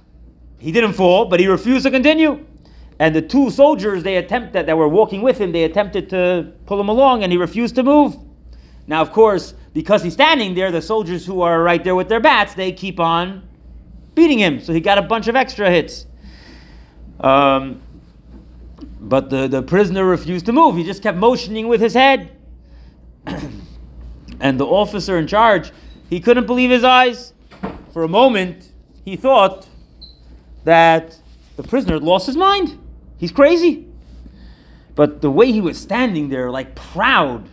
He 0.59 0.73
didn't 0.73 0.95
fall, 0.95 1.27
but 1.27 1.39
he 1.39 1.47
refused 1.47 1.85
to 1.85 1.91
continue. 1.93 2.45
And 2.99 3.15
the 3.15 3.23
two 3.23 3.51
soldiers 3.51 4.03
they 4.03 4.17
attempted 4.17 4.67
that 4.67 4.77
were 4.77 4.89
walking 4.89 5.23
with 5.23 5.39
him, 5.39 5.53
they 5.53 5.65
attempted 5.65 6.11
to 6.11 6.53
pull 6.67 6.81
him 6.81 6.89
along, 6.89 7.23
and 7.23 7.31
he 7.31 7.39
refused 7.39 7.77
to 7.77 7.85
move. 7.85 8.17
Now, 8.87 9.03
of 9.03 9.13
course, 9.13 9.55
because 9.73 10.03
he's 10.03 10.13
standing 10.13 10.55
there, 10.55 10.71
the 10.71 10.83
soldiers 10.83 11.27
who 11.27 11.43
are 11.43 11.63
right 11.63 11.83
there 11.83 11.95
with 11.95 12.09
their 12.09 12.21
bats, 12.21 12.55
they 12.55 12.73
keep 12.73 13.01
on 13.01 13.47
beating 14.15 14.39
him. 14.39 14.61
So 14.61 14.73
he 14.73 14.81
got 14.81 14.99
a 14.99 15.03
bunch 15.03 15.29
of 15.29 15.37
extra 15.37 15.71
hits. 15.71 16.07
Um, 17.21 17.81
but 19.01 19.31
the, 19.31 19.49
the 19.49 19.63
prisoner 19.63 20.05
refused 20.05 20.47
to 20.47 20.53
move. 20.53 20.77
He 20.77 20.85
just 20.85 21.03
kept 21.03 21.19
motioning 21.19 21.69
with 21.69 21.81
his 21.81 21.95
head. 21.95 22.33
and 24.41 24.61
the 24.61 24.67
officer 24.67 25.19
in 25.19 25.27
charge, 25.27 25.73
he 26.09 26.21
couldn't 26.21 26.47
believe 26.47 26.71
his 26.71 26.85
eyes. 26.85 27.33
For 27.93 28.03
a 28.03 28.09
moment, 28.09 28.73
he 29.05 29.17
thought 29.17 29.69
that 30.65 31.19
the 31.57 31.63
prisoner 31.63 31.95
had 31.95 32.03
lost 32.03 32.27
his 32.27 32.37
mind. 32.37 32.79
He's 33.19 33.33
crazy. 33.33 33.87
But 34.95 35.21
the 35.21 35.31
way 35.31 35.53
he 35.53 35.61
was 35.61 35.79
standing 35.79 36.29
there, 36.29 36.51
like 36.51 36.75
proud, 36.75 37.49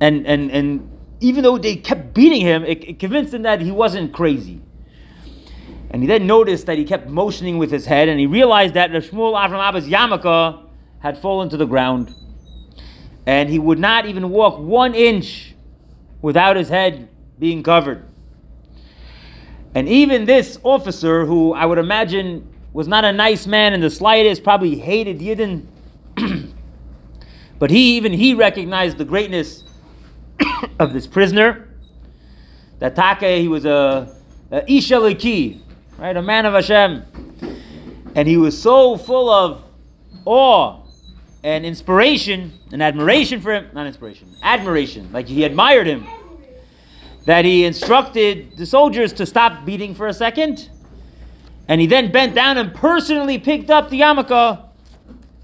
and 0.00 0.26
and 0.26 0.50
and 0.50 0.90
even 1.20 1.44
though 1.44 1.58
they 1.58 1.76
kept 1.76 2.14
beating 2.14 2.40
him, 2.40 2.64
it, 2.64 2.88
it 2.88 2.98
convinced 2.98 3.34
him 3.34 3.42
that 3.42 3.60
he 3.60 3.70
wasn't 3.70 4.12
crazy. 4.12 4.60
And 5.90 6.02
he 6.02 6.08
then 6.08 6.26
noticed 6.26 6.66
that 6.66 6.78
he 6.78 6.84
kept 6.84 7.08
motioning 7.08 7.58
with 7.58 7.70
his 7.70 7.86
head, 7.86 8.08
and 8.08 8.18
he 8.18 8.26
realized 8.26 8.74
that 8.74 8.90
Shmuel 8.90 9.34
Avram 9.34 9.58
Abba's 9.60 9.88
yarmulke 9.88 10.62
had 11.00 11.18
fallen 11.18 11.48
to 11.50 11.56
the 11.56 11.66
ground, 11.66 12.14
and 13.26 13.48
he 13.48 13.58
would 13.58 13.78
not 13.78 14.06
even 14.06 14.30
walk 14.30 14.58
one 14.58 14.94
inch 14.94 15.54
without 16.22 16.56
his 16.56 16.68
head 16.68 17.08
being 17.38 17.62
covered. 17.62 18.04
And 19.74 19.88
even 19.88 20.24
this 20.24 20.58
officer, 20.62 21.26
who 21.26 21.52
I 21.52 21.66
would 21.66 21.78
imagine 21.78 22.48
was 22.72 22.86
not 22.86 23.04
a 23.04 23.12
nice 23.12 23.46
man 23.46 23.72
in 23.72 23.80
the 23.80 23.90
slightest, 23.90 24.44
probably 24.44 24.76
hated 24.76 25.18
Yidden, 25.18 25.66
but 27.58 27.70
he 27.70 27.96
even 27.96 28.12
he 28.12 28.34
recognized 28.34 28.98
the 28.98 29.04
greatness 29.04 29.64
of 30.78 30.92
this 30.92 31.06
prisoner. 31.06 31.68
That 32.78 32.96
Take, 32.96 33.40
he 33.40 33.48
was 33.48 33.64
a, 33.66 34.16
a 34.50 34.70
Ish 34.70 34.90
Elokim, 34.90 35.60
right, 35.98 36.16
a 36.16 36.22
man 36.22 36.46
of 36.46 36.54
Hashem, 36.54 37.04
and 38.14 38.26
he 38.26 38.36
was 38.36 38.60
so 38.60 38.96
full 38.96 39.28
of 39.28 39.62
awe 40.24 40.82
and 41.42 41.64
inspiration 41.66 42.52
and 42.72 42.82
admiration 42.82 43.40
for 43.40 43.52
him, 43.52 43.66
not 43.74 43.86
inspiration, 43.86 44.28
admiration, 44.42 45.12
like 45.12 45.28
he 45.28 45.44
admired 45.44 45.86
him, 45.86 46.06
that 47.26 47.44
he 47.44 47.64
instructed 47.64 48.56
the 48.56 48.64
soldiers 48.64 49.12
to 49.12 49.26
stop 49.26 49.64
beating 49.66 49.94
for 49.94 50.06
a 50.06 50.14
second, 50.14 50.70
and 51.68 51.80
he 51.80 51.86
then 51.86 52.10
bent 52.10 52.34
down 52.34 52.56
and 52.56 52.74
personally 52.74 53.38
picked 53.38 53.70
up 53.70 53.90
the 53.90 54.00
yarmulke 54.00 54.66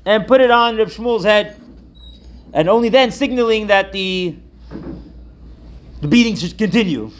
and 0.06 0.26
put 0.26 0.40
it 0.40 0.50
on 0.50 0.76
Reb 0.76 0.88
Shmuel's 0.88 1.24
head, 1.24 1.60
and 2.54 2.68
only 2.68 2.88
then 2.88 3.10
signaling 3.10 3.66
that 3.66 3.92
the 3.92 4.36
the 6.00 6.08
beatings 6.08 6.40
should 6.40 6.58
continue. 6.58 7.10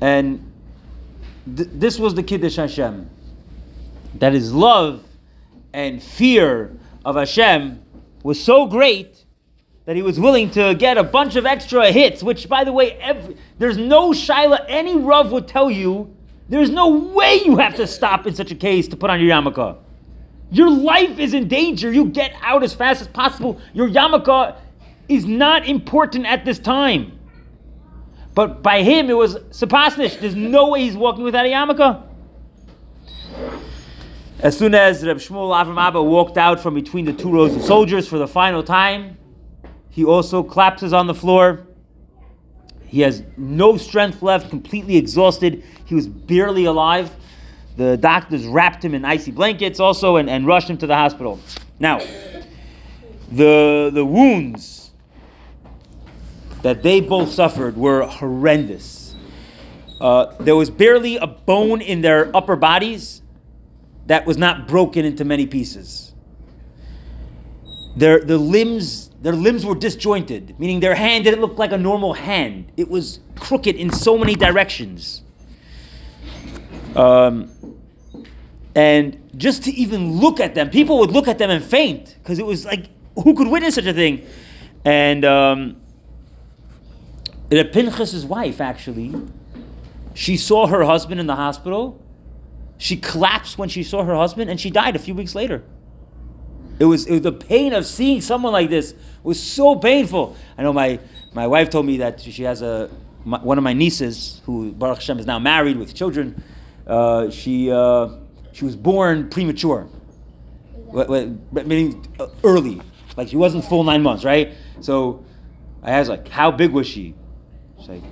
And 0.00 0.50
th- 1.56 1.68
this 1.72 1.98
was 1.98 2.14
the 2.14 2.22
Kiddush 2.22 2.56
Hashem. 2.56 3.08
That 4.18 4.32
his 4.32 4.52
love 4.52 5.04
and 5.72 6.02
fear 6.02 6.76
of 7.04 7.16
Hashem 7.16 7.82
was 8.22 8.42
so 8.42 8.66
great 8.66 9.24
that 9.86 9.96
he 9.96 10.02
was 10.02 10.20
willing 10.20 10.50
to 10.52 10.74
get 10.74 10.98
a 10.98 11.04
bunch 11.04 11.36
of 11.36 11.46
extra 11.46 11.90
hits, 11.90 12.22
which, 12.22 12.48
by 12.48 12.64
the 12.64 12.72
way, 12.72 12.92
every, 12.92 13.36
there's 13.58 13.76
no 13.76 14.10
Shaila, 14.10 14.64
any 14.68 14.96
Rav 14.96 15.32
would 15.32 15.48
tell 15.48 15.70
you, 15.70 16.14
there's 16.48 16.70
no 16.70 16.88
way 16.88 17.40
you 17.44 17.56
have 17.56 17.76
to 17.76 17.86
stop 17.86 18.26
in 18.26 18.34
such 18.34 18.50
a 18.50 18.54
case 18.54 18.88
to 18.88 18.96
put 18.96 19.10
on 19.10 19.20
your 19.20 19.30
yarmulke. 19.30 19.78
Your 20.50 20.70
life 20.70 21.18
is 21.18 21.32
in 21.32 21.48
danger. 21.48 21.92
You 21.92 22.06
get 22.06 22.34
out 22.42 22.62
as 22.62 22.74
fast 22.74 23.00
as 23.00 23.08
possible. 23.08 23.60
Your 23.72 23.88
yarmulke 23.88 24.56
is 25.10 25.26
not 25.26 25.66
important 25.66 26.24
at 26.24 26.44
this 26.44 26.58
time. 26.60 27.18
But 28.32 28.62
by 28.62 28.82
him, 28.82 29.10
it 29.10 29.16
was 29.16 29.34
sapasnish. 29.50 30.20
There's 30.20 30.36
no 30.36 30.68
way 30.68 30.82
he's 30.82 30.96
walking 30.96 31.24
without 31.24 31.44
a 31.44 31.48
yarmulke. 31.48 32.06
As 34.38 34.56
soon 34.56 34.74
as 34.74 35.04
Reb 35.04 35.18
Shmuel 35.18 35.52
Avram 35.52 35.78
Abba 35.78 36.00
walked 36.00 36.38
out 36.38 36.60
from 36.60 36.74
between 36.74 37.04
the 37.04 37.12
two 37.12 37.30
rows 37.30 37.54
of 37.56 37.62
soldiers 37.62 38.06
for 38.06 38.18
the 38.18 38.28
final 38.28 38.62
time, 38.62 39.18
he 39.90 40.04
also 40.04 40.44
collapses 40.44 40.92
on 40.92 41.08
the 41.08 41.14
floor. 41.14 41.66
He 42.86 43.00
has 43.00 43.24
no 43.36 43.76
strength 43.76 44.22
left, 44.22 44.48
completely 44.48 44.96
exhausted. 44.96 45.64
He 45.84 45.94
was 45.96 46.06
barely 46.06 46.64
alive. 46.64 47.10
The 47.76 47.96
doctors 47.96 48.46
wrapped 48.46 48.84
him 48.84 48.94
in 48.94 49.04
icy 49.04 49.32
blankets 49.32 49.80
also 49.80 50.16
and, 50.16 50.30
and 50.30 50.46
rushed 50.46 50.70
him 50.70 50.78
to 50.78 50.86
the 50.86 50.94
hospital. 50.94 51.40
Now, 51.80 51.98
the, 53.30 53.90
the 53.92 54.04
wounds 54.04 54.79
that 56.62 56.82
they 56.82 57.00
both 57.00 57.30
suffered 57.30 57.76
were 57.76 58.06
horrendous. 58.06 59.14
Uh, 60.00 60.34
there 60.40 60.56
was 60.56 60.70
barely 60.70 61.16
a 61.16 61.26
bone 61.26 61.80
in 61.80 62.00
their 62.00 62.34
upper 62.34 62.56
bodies 62.56 63.22
that 64.06 64.26
was 64.26 64.38
not 64.38 64.66
broken 64.66 65.04
into 65.04 65.24
many 65.24 65.46
pieces. 65.46 66.14
Their, 67.96 68.20
the 68.20 68.38
limbs, 68.38 69.10
their 69.20 69.34
limbs 69.34 69.66
were 69.66 69.74
disjointed, 69.74 70.58
meaning 70.58 70.80
their 70.80 70.94
hand 70.94 71.24
didn't 71.24 71.40
look 71.40 71.58
like 71.58 71.72
a 71.72 71.78
normal 71.78 72.14
hand. 72.14 72.72
It 72.76 72.88
was 72.88 73.20
crooked 73.36 73.76
in 73.76 73.92
so 73.92 74.16
many 74.16 74.34
directions. 74.34 75.22
Um, 76.96 77.50
and 78.74 79.30
just 79.36 79.64
to 79.64 79.72
even 79.72 80.18
look 80.18 80.40
at 80.40 80.54
them, 80.54 80.70
people 80.70 80.98
would 81.00 81.10
look 81.10 81.28
at 81.28 81.38
them 81.38 81.50
and 81.50 81.62
faint 81.62 82.16
because 82.22 82.38
it 82.38 82.46
was 82.46 82.64
like, 82.64 82.86
who 83.22 83.34
could 83.34 83.48
witness 83.48 83.74
such 83.74 83.86
a 83.86 83.92
thing? 83.92 84.26
And 84.84 85.24
um, 85.24 85.79
the 87.50 87.64
Pinchas's 87.64 88.24
wife, 88.24 88.60
actually, 88.60 89.14
she 90.14 90.36
saw 90.36 90.66
her 90.66 90.84
husband 90.84 91.20
in 91.20 91.26
the 91.26 91.36
hospital. 91.36 92.02
She 92.78 92.96
collapsed 92.96 93.58
when 93.58 93.68
she 93.68 93.82
saw 93.82 94.04
her 94.04 94.14
husband, 94.14 94.50
and 94.50 94.58
she 94.58 94.70
died 94.70 94.96
a 94.96 94.98
few 94.98 95.14
weeks 95.14 95.34
later. 95.34 95.62
It 96.78 96.86
was, 96.86 97.06
it 97.06 97.12
was 97.12 97.20
the 97.22 97.32
pain 97.32 97.74
of 97.74 97.84
seeing 97.84 98.22
someone 98.22 98.52
like 98.52 98.70
this 98.70 98.94
was 99.22 99.40
so 99.40 99.76
painful. 99.76 100.36
I 100.56 100.62
know 100.62 100.72
my, 100.72 100.98
my 101.34 101.46
wife 101.46 101.68
told 101.68 101.84
me 101.84 101.98
that 101.98 102.20
she 102.20 102.42
has 102.44 102.62
a 102.62 102.90
my, 103.24 103.38
one 103.38 103.58
of 103.58 103.64
my 103.64 103.72
nieces 103.72 104.40
who 104.46 104.72
Baruch 104.72 104.98
Hashem 104.98 105.18
is 105.18 105.26
now 105.26 105.38
married 105.38 105.76
with 105.76 105.94
children. 105.94 106.42
Uh, 106.86 107.30
she 107.30 107.70
uh, 107.70 108.08
she 108.52 108.64
was 108.64 108.76
born 108.76 109.28
premature, 109.28 109.88
meaning 111.52 112.06
uh, 112.18 112.28
early, 112.42 112.80
like 113.16 113.28
she 113.28 113.36
wasn't 113.36 113.64
full 113.64 113.84
nine 113.84 114.02
months, 114.02 114.24
right? 114.24 114.54
So 114.80 115.24
I 115.82 115.92
asked 115.92 116.08
like, 116.08 116.28
how 116.28 116.50
big 116.50 116.72
was 116.72 116.86
she? 116.86 117.14
Like, 117.88 118.02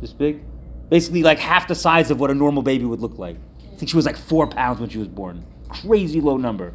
this 0.00 0.12
big, 0.12 0.42
basically 0.90 1.22
like 1.22 1.38
half 1.38 1.66
the 1.68 1.74
size 1.74 2.10
of 2.10 2.20
what 2.20 2.30
a 2.30 2.34
normal 2.34 2.62
baby 2.62 2.84
would 2.84 3.00
look 3.00 3.18
like. 3.18 3.36
I 3.72 3.76
think 3.76 3.88
she 3.88 3.96
was 3.96 4.06
like 4.06 4.16
four 4.16 4.46
pounds 4.46 4.80
when 4.80 4.88
she 4.88 4.98
was 4.98 5.08
born. 5.08 5.44
Crazy 5.68 6.20
low 6.20 6.36
number. 6.36 6.74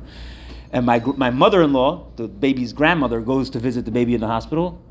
And 0.72 0.86
my, 0.86 1.00
my 1.00 1.30
mother 1.30 1.62
in 1.62 1.74
law, 1.74 2.08
the 2.16 2.28
baby's 2.28 2.74
grandmother, 2.74 3.22
goes 3.22 3.50
to 3.52 3.60
visit 3.60 3.86
the 3.86 3.92
baby 3.92 4.14
in 4.14 4.22
the 4.22 4.28
hospital. 4.28 4.82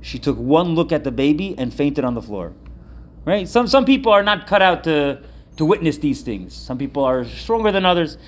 She 0.00 0.18
took 0.18 0.36
one 0.36 0.74
look 0.74 0.92
at 0.92 1.04
the 1.04 1.10
baby 1.10 1.54
and 1.58 1.72
fainted 1.72 2.04
on 2.04 2.14
the 2.14 2.22
floor. 2.22 2.52
Right? 3.24 3.48
Some, 3.48 3.66
some 3.66 3.84
people 3.84 4.12
are 4.12 4.22
not 4.22 4.46
cut 4.46 4.62
out 4.62 4.84
to, 4.84 5.22
to 5.56 5.64
witness 5.64 5.98
these 5.98 6.22
things. 6.22 6.54
Some 6.54 6.78
people 6.78 7.04
are 7.04 7.24
stronger 7.24 7.72
than 7.72 7.84
others. 7.84 8.18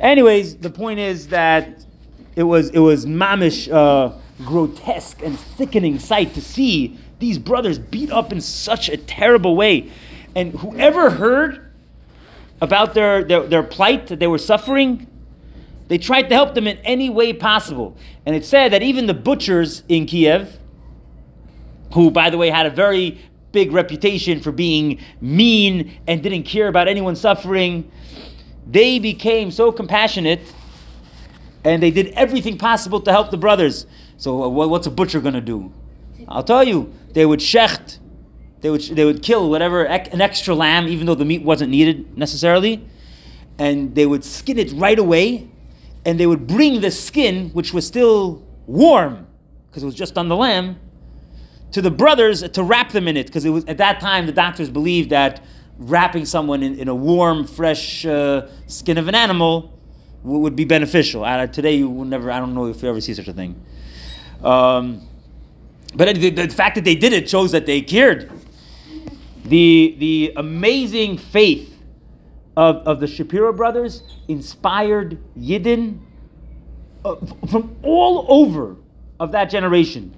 Anyways, 0.00 0.56
the 0.58 0.70
point 0.70 1.00
is 1.00 1.28
that 1.28 1.84
it 2.34 2.42
was, 2.42 2.70
it 2.70 2.80
was 2.80 3.06
mamish 3.06 3.72
uh, 3.72 4.12
grotesque 4.44 5.22
and 5.22 5.38
sickening 5.38 5.98
sight 5.98 6.34
to 6.34 6.42
see 6.42 6.98
these 7.18 7.38
brothers 7.38 7.78
beat 7.78 8.10
up 8.10 8.32
in 8.32 8.40
such 8.40 8.88
a 8.88 8.96
terrible 8.96 9.56
way. 9.56 9.90
And 10.34 10.52
whoever 10.52 11.10
heard 11.10 11.72
about 12.60 12.94
their, 12.94 13.24
their, 13.24 13.42
their 13.44 13.62
plight 13.62 14.08
that 14.08 14.18
they 14.18 14.26
were 14.26 14.38
suffering, 14.38 15.06
they 15.88 15.98
tried 15.98 16.28
to 16.28 16.34
help 16.34 16.54
them 16.54 16.66
in 16.66 16.78
any 16.78 17.08
way 17.08 17.32
possible. 17.32 17.96
And 18.24 18.34
it 18.34 18.44
said 18.44 18.72
that 18.72 18.82
even 18.82 19.06
the 19.06 19.14
butchers 19.14 19.82
in 19.88 20.06
Kiev, 20.06 20.58
who, 21.94 22.10
by 22.10 22.30
the 22.30 22.36
way, 22.36 22.50
had 22.50 22.66
a 22.66 22.70
very 22.70 23.18
big 23.52 23.72
reputation 23.72 24.40
for 24.40 24.52
being 24.52 25.00
mean 25.20 25.98
and 26.06 26.22
didn't 26.22 26.42
care 26.42 26.68
about 26.68 26.88
anyone 26.88 27.16
suffering, 27.16 27.90
they 28.66 28.98
became 28.98 29.50
so 29.50 29.72
compassionate 29.72 30.40
and 31.64 31.82
they 31.82 31.90
did 31.90 32.08
everything 32.08 32.58
possible 32.58 33.00
to 33.00 33.10
help 33.10 33.30
the 33.30 33.36
brothers. 33.36 33.86
So, 34.16 34.42
uh, 34.44 34.48
what- 34.48 34.70
what's 34.70 34.86
a 34.86 34.90
butcher 34.90 35.20
going 35.20 35.34
to 35.34 35.40
do? 35.40 35.72
I'll 36.28 36.42
tell 36.42 36.64
you, 36.64 36.92
they 37.12 37.26
would 37.26 37.40
shecht, 37.40 37.98
they 38.60 38.70
would, 38.70 38.80
they 38.82 39.04
would 39.04 39.22
kill 39.22 39.48
whatever, 39.50 39.84
an 39.84 40.20
extra 40.20 40.54
lamb, 40.54 40.88
even 40.88 41.06
though 41.06 41.14
the 41.14 41.24
meat 41.24 41.42
wasn't 41.42 41.70
needed 41.70 42.16
necessarily, 42.16 42.84
and 43.58 43.94
they 43.94 44.06
would 44.06 44.24
skin 44.24 44.58
it 44.58 44.72
right 44.72 44.98
away, 44.98 45.48
and 46.04 46.18
they 46.18 46.26
would 46.26 46.46
bring 46.46 46.80
the 46.80 46.90
skin, 46.90 47.50
which 47.50 47.72
was 47.72 47.86
still 47.86 48.42
warm, 48.66 49.26
because 49.68 49.82
it 49.82 49.86
was 49.86 49.94
just 49.94 50.16
on 50.18 50.28
the 50.28 50.36
lamb, 50.36 50.76
to 51.72 51.82
the 51.82 51.90
brothers 51.90 52.42
to 52.48 52.62
wrap 52.62 52.92
them 52.92 53.06
in 53.08 53.16
it, 53.16 53.26
because 53.26 53.44
it 53.44 53.50
was 53.50 53.64
at 53.66 53.78
that 53.78 54.00
time 54.00 54.26
the 54.26 54.32
doctors 54.32 54.70
believed 54.70 55.10
that 55.10 55.44
wrapping 55.78 56.24
someone 56.24 56.62
in, 56.62 56.78
in 56.78 56.88
a 56.88 56.94
warm, 56.94 57.46
fresh 57.46 58.06
uh, 58.06 58.46
skin 58.66 58.96
of 58.96 59.08
an 59.08 59.14
animal 59.14 59.78
would 60.22 60.56
be 60.56 60.64
beneficial. 60.64 61.22
Today 61.52 61.76
you 61.76 61.88
will 61.90 62.06
never, 62.06 62.30
I 62.32 62.40
don't 62.40 62.54
know 62.54 62.66
if 62.66 62.82
you 62.82 62.88
ever 62.88 63.00
see 63.00 63.14
such 63.14 63.28
a 63.28 63.32
thing. 63.32 63.60
Um, 64.42 65.06
but 65.94 66.14
the, 66.16 66.30
the 66.30 66.48
fact 66.48 66.74
that 66.74 66.84
they 66.84 66.94
did 66.94 67.12
it 67.12 67.28
shows 67.28 67.52
that 67.52 67.66
they 67.66 67.80
cared. 67.80 68.30
The, 69.44 69.94
the 69.98 70.32
amazing 70.36 71.18
faith 71.18 71.82
of, 72.56 72.76
of 72.86 73.00
the 73.00 73.06
Shapiro 73.06 73.52
brothers 73.52 74.02
inspired 74.28 75.18
Yidden 75.38 76.00
uh, 77.04 77.16
from 77.48 77.76
all 77.82 78.26
over 78.28 78.76
of 79.20 79.32
that 79.32 79.46
generation. 79.46 80.14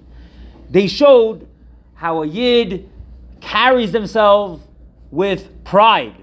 They 0.71 0.87
showed 0.87 1.47
how 1.95 2.23
a 2.23 2.27
Yid 2.27 2.89
carries 3.41 3.93
themselves 3.93 4.63
with 5.11 5.65
pride. 5.65 6.15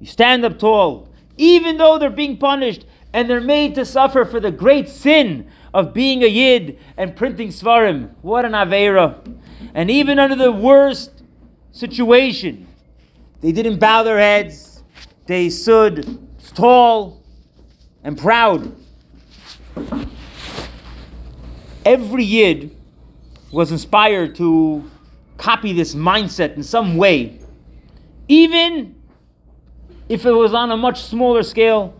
You 0.00 0.06
stand 0.06 0.44
up 0.44 0.58
tall, 0.58 1.08
even 1.36 1.78
though 1.78 1.98
they're 1.98 2.10
being 2.10 2.36
punished 2.36 2.84
and 3.12 3.28
they're 3.28 3.40
made 3.40 3.74
to 3.76 3.84
suffer 3.84 4.24
for 4.24 4.40
the 4.40 4.50
great 4.50 4.88
sin 4.88 5.50
of 5.74 5.94
being 5.94 6.22
a 6.22 6.26
Yid 6.26 6.78
and 6.96 7.16
printing 7.16 7.48
Sefarim. 7.48 8.10
What 8.22 8.44
an 8.44 8.52
Aveira. 8.52 9.18
And 9.74 9.90
even 9.90 10.18
under 10.18 10.36
the 10.36 10.52
worst 10.52 11.22
situation, 11.70 12.66
they 13.40 13.52
didn't 13.52 13.78
bow 13.78 14.02
their 14.02 14.18
heads, 14.18 14.82
they 15.26 15.48
stood 15.50 16.18
tall 16.54 17.22
and 18.04 18.18
proud. 18.18 18.74
Every 21.84 22.24
Yid 22.24 22.76
was 23.50 23.72
inspired 23.72 24.34
to 24.36 24.88
copy 25.36 25.72
this 25.72 25.94
mindset 25.94 26.56
in 26.56 26.62
some 26.62 26.96
way, 26.96 27.38
even 28.28 28.94
if 30.08 30.24
it 30.26 30.32
was 30.32 30.54
on 30.54 30.70
a 30.70 30.76
much 30.76 31.02
smaller 31.02 31.42
scale. 31.42 31.94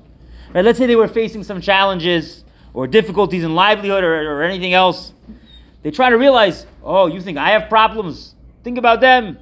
Right, 0.54 0.64
let's 0.64 0.78
say 0.78 0.86
they 0.86 0.96
were 0.96 1.08
facing 1.08 1.42
some 1.42 1.60
challenges 1.60 2.41
or 2.74 2.86
difficulties 2.86 3.44
in 3.44 3.54
livelihood 3.54 4.04
or, 4.04 4.38
or 4.38 4.42
anything 4.42 4.72
else. 4.72 5.12
They 5.82 5.90
try 5.90 6.10
to 6.10 6.16
realize, 6.16 6.66
oh, 6.82 7.06
you 7.06 7.20
think 7.20 7.38
I 7.38 7.50
have 7.50 7.68
problems? 7.68 8.34
Think 8.62 8.78
about 8.78 9.00
them. 9.00 9.38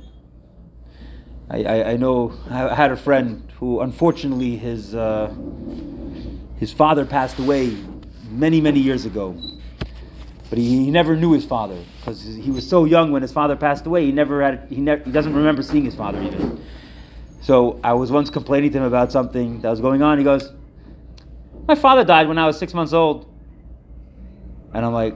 I, 1.50 1.62
I, 1.64 1.90
I 1.90 1.96
know 1.96 2.32
I 2.48 2.74
had 2.74 2.92
a 2.92 2.96
friend 2.96 3.50
who, 3.58 3.80
unfortunately, 3.80 4.56
his 4.56 4.94
uh, 4.94 5.34
his 6.58 6.72
father 6.72 7.04
passed 7.04 7.38
away 7.38 7.76
many 8.30 8.60
many 8.60 8.80
years 8.80 9.04
ago, 9.04 9.36
but 10.48 10.58
he, 10.58 10.84
he 10.84 10.90
never 10.90 11.16
knew 11.16 11.32
his 11.32 11.44
father 11.44 11.78
because 11.98 12.22
he 12.22 12.50
was 12.50 12.66
so 12.66 12.84
young 12.84 13.10
when 13.10 13.22
his 13.22 13.32
father 13.32 13.56
passed 13.56 13.84
away. 13.84 14.06
He 14.06 14.12
never 14.12 14.42
had 14.42 14.66
he 14.70 14.76
never 14.76 15.02
he 15.02 15.10
doesn't 15.10 15.34
remember 15.34 15.62
seeing 15.62 15.84
his 15.84 15.94
father 15.94 16.22
even. 16.22 16.64
So 17.40 17.80
I 17.82 17.94
was 17.94 18.12
once 18.12 18.30
complaining 18.30 18.70
to 18.72 18.78
him 18.78 18.84
about 18.84 19.10
something 19.10 19.60
that 19.62 19.70
was 19.70 19.80
going 19.80 20.02
on. 20.02 20.18
He 20.18 20.24
goes, 20.24 20.52
"My 21.70 21.76
father 21.76 22.04
died 22.04 22.26
when 22.26 22.36
I 22.36 22.46
was 22.46 22.58
six 22.58 22.74
months 22.74 22.92
old," 22.92 23.32
and 24.74 24.84
I'm 24.84 24.92
like, 24.92 25.14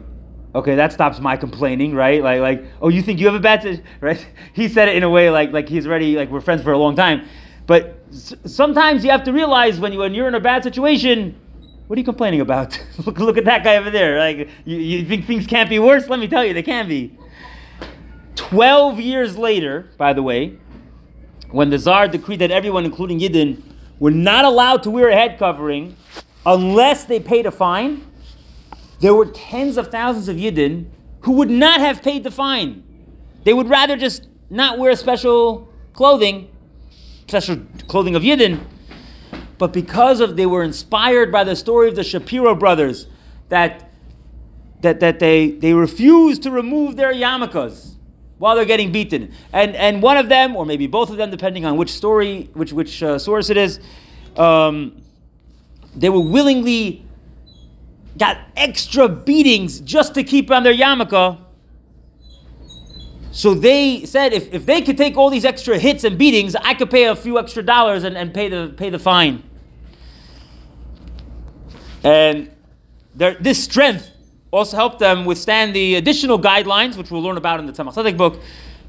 okay, 0.55 0.77
that 0.77 0.93
stops 0.93 1.19
my 1.19 1.37
complaining, 1.37 1.95
right? 1.95 2.23
Like, 2.23 2.40
like, 2.40 2.64
oh, 2.81 2.88
you 2.88 3.03
think 3.03 3.19
you 3.19 3.27
have 3.27 3.35
a 3.35 3.40
bad, 3.40 3.62
si-" 3.62 3.83
right? 4.01 4.25
He 4.53 4.69
said 4.69 4.88
it 4.88 4.95
in 4.95 5.03
a 5.03 5.11
way 5.11 5.31
like, 5.31 5.53
like 5.53 5.69
he's 5.69 5.85
already, 5.85 6.14
like 6.14 6.31
we're 6.31 6.40
friends 6.40 6.62
for 6.62 6.71
a 6.71 6.79
long 6.79 6.95
time. 6.95 7.27
But 7.67 7.99
s- 8.09 8.37
sometimes 8.45 9.05
you 9.05 9.11
have 9.11 9.25
to 9.25 9.33
realize 9.33 9.81
when 9.81 9.93
you 9.93 9.99
when 9.99 10.14
you're 10.14 10.29
in 10.29 10.37
a 10.37 10.40
bad 10.40 10.62
situation, 10.62 11.35
what 11.88 11.97
are 11.97 12.01
you 12.01 12.05
complaining 12.05 12.40
about? 12.40 12.79
look, 13.05 13.19
look 13.19 13.37
at 13.37 13.47
that 13.47 13.64
guy 13.64 13.77
over 13.77 13.90
there. 13.90 14.21
Like, 14.21 14.49
you, 14.64 14.77
you 14.77 15.05
think 15.05 15.27
things 15.27 15.49
can't 15.49 15.69
be 15.69 15.81
worse? 15.81 16.09
Let 16.09 16.21
me 16.21 16.29
tell 16.29 16.45
you, 16.45 16.55
they 16.55 16.62
can 16.62 16.87
be. 16.87 17.19
Twelve 18.37 19.01
years 19.01 19.37
later, 19.37 19.90
by 19.99 20.12
the 20.12 20.23
way, 20.23 20.57
when 21.51 21.71
the 21.71 21.79
Tsar 21.79 22.07
decreed 22.07 22.38
that 22.38 22.53
everyone, 22.53 22.85
including 22.85 23.19
Yidden, 23.19 23.61
were 23.99 24.12
not 24.12 24.45
allowed 24.45 24.85
to 24.85 24.90
wear 24.90 25.09
a 25.09 25.14
head 25.14 25.37
covering 25.37 25.97
unless 26.47 27.05
they 27.05 27.21
paid 27.21 27.47
a 27.47 27.51
fine, 27.51 28.05
there 29.01 29.15
were 29.15 29.27
tens 29.27 29.77
of 29.77 29.91
thousands 29.91 30.29
of 30.29 30.37
Yidden 30.37 30.87
who 31.21 31.33
would 31.33 31.51
not 31.51 31.81
have 31.81 32.03
paid 32.03 32.25
the 32.25 32.31
fine. 32.31 32.83
They 33.45 33.53
would 33.53 33.69
rather 33.69 33.97
just 33.97 34.29
not 34.51 34.79
wear 34.79 34.95
special 34.97 35.73
clothing, 35.93 36.51
special 37.29 37.63
clothing 37.89 38.15
of 38.15 38.23
Yidden, 38.23 38.61
but 39.59 39.73
because 39.73 40.21
of 40.21 40.37
they 40.37 40.47
were 40.47 40.63
inspired 40.63 41.31
by 41.33 41.45
the 41.45 41.57
story 41.57 41.89
of 41.89 41.97
the 41.97 42.05
Shapiro 42.05 42.55
brothers, 42.55 43.07
that 43.49 43.91
that, 44.85 45.01
that 45.01 45.19
they, 45.19 45.51
they 45.51 45.73
refused 45.73 46.43
to 46.43 46.51
remove 46.51 46.97
their 46.97 47.13
yarmulkes 47.13 47.95
while 48.37 48.55
they're 48.55 48.67
getting 48.67 48.93
beaten. 48.93 49.33
And, 49.53 49.75
and 49.75 50.03
one 50.03 50.19
of 50.19 50.29
them, 50.29 50.55
or 50.55 50.67
maybe 50.67 50.87
both 50.87 51.09
of 51.09 51.17
them, 51.17 51.31
depending 51.31 51.65
on 51.65 51.79
which 51.79 51.91
story, 51.91 52.51
which, 52.53 52.73
which 52.73 53.03
uh, 53.03 53.19
source 53.19 53.49
it 53.49 53.57
is, 53.57 53.81
um, 54.37 55.01
they 55.97 56.09
were 56.09 56.21
willingly 56.21 57.05
got 58.19 58.39
extra 58.57 59.09
beatings 59.09 59.81
just 59.81 60.15
to 60.15 60.25
keep 60.25 60.51
on 60.51 60.63
their 60.63 60.75
yarmulke. 60.75 61.39
So 63.33 63.53
they 63.53 64.05
said 64.07 64.33
if, 64.33 64.53
if 64.55 64.65
they 64.65 64.81
could 64.81 64.97
take 64.97 65.17
all 65.17 65.29
these 65.29 65.45
extra 65.45 65.77
hits 65.77 66.05
and 66.05 66.17
beatings, 66.17 66.55
I 66.55 66.75
could 66.75 66.91
pay 66.91 67.07
a 67.07 67.17
few 67.17 67.39
extra 67.39 67.65
dollars 67.65 68.05
and, 68.05 68.17
and 68.17 68.33
pay 68.33 68.49
the 68.49 68.73
pay 68.77 68.91
the 68.91 68.99
fine. 68.99 69.43
And 72.05 72.51
their, 73.15 73.35
this 73.35 73.65
strength 73.65 74.11
also 74.53 74.77
helped 74.77 75.01
them 75.01 75.25
withstand 75.25 75.75
the 75.75 75.97
additional 75.97 76.39
guidelines, 76.39 76.97
which 76.97 77.11
we'll 77.11 77.23
learn 77.23 77.37
about 77.37 77.59
in 77.59 77.67
the 77.67 77.73
Tzemach 77.73 77.95
Tzedek 77.95 78.17
book, 78.17 78.41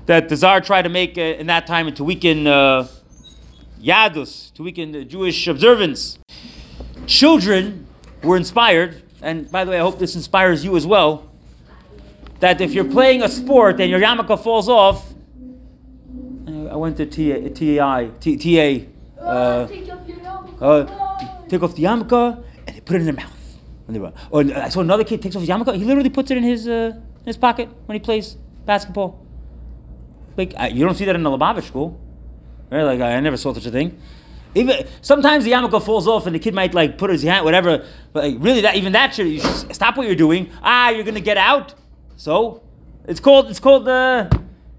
that 0.06 0.30
the 0.30 0.36
Tsar 0.36 0.62
tried 0.62 0.84
to 0.84 0.90
make 0.90 1.18
uh, 1.18 1.22
in 1.22 1.48
that 1.48 1.66
time 1.66 1.88
and 1.88 1.96
to 1.96 2.04
weaken 2.04 2.46
uh, 2.46 2.88
Yahadus, 3.82 4.54
to 4.54 4.64
weaken 4.64 4.92
the 4.92 5.04
Jewish 5.04 5.48
observance. 5.48 6.20
Children 7.08 7.88
were 8.24 8.38
inspired, 8.38 9.04
and 9.22 9.50
by 9.52 9.64
the 9.64 9.72
way, 9.72 9.78
I 9.78 9.82
hope 9.82 10.00
this 10.00 10.16
inspires 10.16 10.64
you 10.64 10.76
as 10.76 10.86
well, 10.88 11.30
that 12.40 12.62
if 12.62 12.74
you're 12.74 12.90
playing 12.90 13.22
a 13.22 13.30
sport 13.30 13.80
and 13.80 13.90
your 13.90 14.00
yarmulke 14.00 14.42
falls 14.42 14.68
off, 14.68 15.14
uh, 16.48 16.66
I 16.68 16.76
went 16.76 16.98
to 16.98 17.06
TA, 17.06 17.50
TAI, 17.54 18.88
uh, 19.20 19.24
uh, 19.24 19.68
take 19.68 21.62
off 21.64 21.76
the 21.76 21.84
yarmulke, 21.84 22.44
and 22.68 22.76
they 22.76 22.82
put 22.82 22.96
it 22.96 23.00
in 23.00 23.06
their 23.06 23.14
mouth. 23.14 23.32
Or 24.32 24.42
I 24.42 24.70
saw 24.70 24.82
another 24.82 25.04
kid 25.04 25.22
takes 25.22 25.36
off 25.36 25.42
his 25.42 25.50
yarmulke, 25.50 25.76
he 25.76 25.86
literally 25.86 26.10
puts 26.10 26.32
it 26.32 26.38
in 26.38 26.44
his, 26.44 26.68
uh, 26.68 26.94
in 27.20 27.26
his 27.26 27.38
pocket 27.38 27.70
when 27.86 27.96
he 27.96 28.00
plays 28.00 28.38
basketball. 28.66 29.24
Like, 30.38 30.54
you 30.74 30.84
don't 30.84 30.96
see 30.96 31.06
that 31.06 31.16
in 31.16 31.24
the 31.24 31.30
Lubavitch 31.30 31.64
school. 31.64 32.00
Right? 32.70 32.84
Like, 32.84 33.00
I 33.00 33.20
never 33.20 33.38
saw 33.38 33.54
such 33.54 33.66
a 33.68 33.72
thing. 33.72 33.98
Even 34.56 34.88
sometimes 35.02 35.44
the 35.44 35.52
yarmulke 35.52 35.84
falls 35.84 36.08
off 36.08 36.26
and 36.26 36.34
the 36.34 36.40
kid 36.40 36.54
might 36.54 36.74
like 36.74 36.98
put 36.98 37.10
his 37.10 37.24
hand, 37.24 37.44
whatever. 37.44 37.86
But 38.14 38.24
like, 38.24 38.36
really, 38.40 38.62
that 38.62 38.76
even 38.76 38.94
that 38.94 39.14
should 39.14 39.42
should 39.42 39.76
stop 39.76 39.98
what 39.98 40.08
you're 40.08 40.16
doing. 40.16 40.50
Ah, 40.64 40.90
you're 40.90 41.04
gonna 41.04 41.20
get 41.20 41.38
out. 41.38 41.76
So 42.16 42.64
it's 43.06 43.20
called 43.20 43.50
it's 43.50 43.60
called 43.60 43.88
uh, 43.88 44.30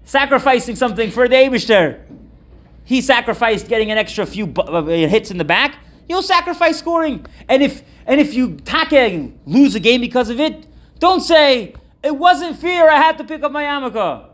sacrificing 0.03 0.75
something 0.75 1.11
for 1.11 1.27
the 1.27 1.35
Abishter. 1.35 2.01
He 2.83 3.01
sacrificed 3.01 3.67
getting 3.67 3.91
an 3.91 3.97
extra 3.99 4.25
few 4.25 4.47
bu- 4.47 4.61
uh, 4.61 4.83
hits 5.07 5.29
in 5.29 5.37
the 5.37 5.45
back. 5.45 5.75
You'll 6.09 6.23
sacrifice 6.23 6.79
scoring. 6.79 7.25
And 7.47 7.61
if 7.61 7.83
and 8.07 8.19
if 8.19 8.33
you 8.33 8.57
take 8.65 8.93
and 8.93 9.39
lose 9.45 9.75
a 9.75 9.79
game 9.79 10.01
because 10.01 10.31
of 10.31 10.39
it, 10.39 10.65
don't 10.97 11.21
say 11.21 11.75
it 12.01 12.17
wasn't 12.17 12.57
fear. 12.57 12.89
I 12.89 12.95
had 12.95 13.19
to 13.19 13.23
pick 13.23 13.43
up 13.43 13.51
my 13.51 13.63
yarmulke. 13.63 14.25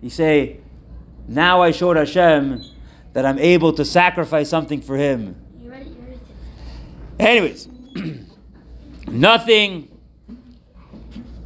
You 0.00 0.10
say, 0.10 0.60
now 1.28 1.62
I 1.62 1.70
showed 1.70 1.96
Hashem 1.96 2.73
that 3.14 3.24
I'm 3.24 3.38
able 3.38 3.72
to 3.72 3.84
sacrifice 3.84 4.50
something 4.50 4.82
for 4.82 4.96
Him. 4.96 5.36
You 5.58 5.70
ready? 5.70 5.90
You 5.90 5.96
ready? 6.06 6.20
Anyways, 7.18 7.68
nothing 9.08 9.88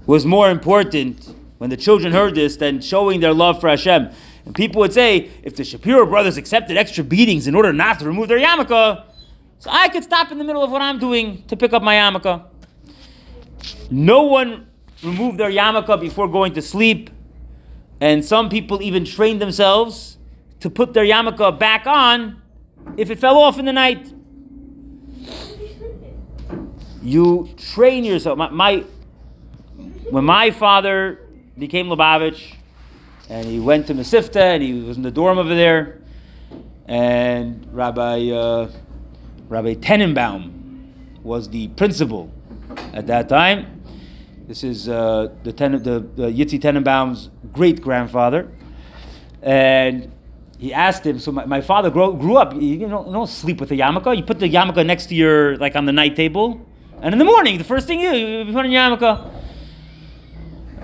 was 0.07 0.26
more 0.26 0.50
important 0.50 1.35
when 1.59 1.70
the 1.70 1.76
children 1.76 2.12
heard 2.12 2.35
this 2.35 2.57
than 2.57 2.81
showing 2.81 3.20
their 3.20 3.35
love 3.35 3.61
for 3.61 3.68
Hashem. 3.68 4.11
And 4.46 4.54
people 4.54 4.81
would 4.81 4.94
say, 4.94 5.31
if 5.42 5.57
the 5.57 5.64
Shapiro 5.64 6.07
brothers 6.07 6.38
accepted 6.38 6.78
extra 6.78 7.04
beatings 7.04 7.46
in 7.46 7.54
order 7.54 7.72
not 7.72 7.98
to 7.98 8.07
remove 8.07 8.28
their 8.28 8.38
yarmulke, 8.38 9.04
so 9.59 9.70
I 9.70 9.88
could 9.88 10.04
stop 10.04 10.33
in 10.33 10.38
the 10.38 10.44
middle 10.44 10.62
of 10.62 10.70
what 10.70 10.81
I'm 10.81 10.98
doing 10.98 11.42
to 11.48 11.57
pick 11.57 11.74
up 11.74 11.83
my 11.83 11.96
yarmulke. 11.96 12.44
No 13.90 14.22
one 14.22 14.68
removed 15.02 15.37
their 15.38 15.50
yarmulke 15.50 16.00
before 16.00 16.28
going 16.28 16.54
to 16.54 16.62
sleep, 16.62 17.11
and 18.00 18.24
some 18.24 18.48
people 18.48 18.81
even 18.81 19.04
trained 19.04 19.42
themselves 19.42 20.17
to 20.61 20.71
put 20.71 20.94
their 20.94 21.05
yarmulke 21.05 21.59
back 21.59 21.87
on 21.87 22.42
if 22.97 23.11
it 23.11 23.18
fell 23.18 23.38
off 23.38 23.59
in 23.59 23.64
the 23.64 23.73
night 23.73 24.12
you 27.03 27.49
train 27.57 28.05
yourself. 28.05 28.38
My, 28.38 28.51
my 28.51 28.85
when 30.11 30.25
my 30.25 30.51
father 30.51 31.21
became 31.57 31.88
Lubavitch, 31.88 32.55
and 33.29 33.47
he 33.47 33.61
went 33.61 33.87
to 33.88 33.94
Mesivta, 33.94 34.40
and 34.40 34.62
he 34.62 34.81
was 34.81 34.97
in 34.97 35.03
the 35.03 35.11
dorm 35.11 35.38
over 35.38 35.55
there, 35.55 36.01
and 36.87 37.66
Rabbi 37.73 38.31
uh, 38.31 38.71
Rabbi 39.49 39.75
Tenenbaum 39.75 40.92
was 41.23 41.49
the 41.51 41.68
principal 41.68 42.33
at 42.92 43.07
that 43.07 43.29
time. 43.29 43.83
This 44.47 44.64
is 44.64 44.88
uh, 44.88 45.29
the, 45.42 45.53
ten, 45.53 45.73
the, 45.83 46.01
the 46.01 46.31
Yitzi 46.31 46.59
Tenenbaum's 46.59 47.31
great 47.53 47.83
grandfather, 47.83 48.51
and 49.42 50.11
he 50.59 50.75
asked 50.75 51.07
him. 51.07 51.18
So 51.18 51.33
my, 51.33 51.47
my 51.47 51.61
father 51.61 51.90
grow, 51.90 52.12
grew 52.12 52.37
up. 52.37 52.53
You, 52.55 52.88
know, 52.88 53.07
you 53.07 53.12
don't 53.12 53.29
sleep 53.29 53.61
with 53.61 53.71
a 53.71 53.75
yarmulke. 53.75 54.16
You 54.16 54.25
put 54.25 54.40
the 54.40 54.51
yarmulke 54.51 54.85
next 54.85 55.07
to 55.07 55.14
your 55.14 55.57
like 55.57 55.77
on 55.77 55.87
the 55.87 55.92
night 55.92 56.16
table, 56.16 56.61
and 57.01 57.12
in 57.12 57.18
the 57.18 57.25
morning, 57.25 57.59
the 57.59 57.64
first 57.64 57.87
thing 57.87 58.01
you 58.01 58.11
you 58.11 58.53
put 58.53 58.66
in 58.66 58.73
your 58.73 58.83
yarmulke. 58.83 59.35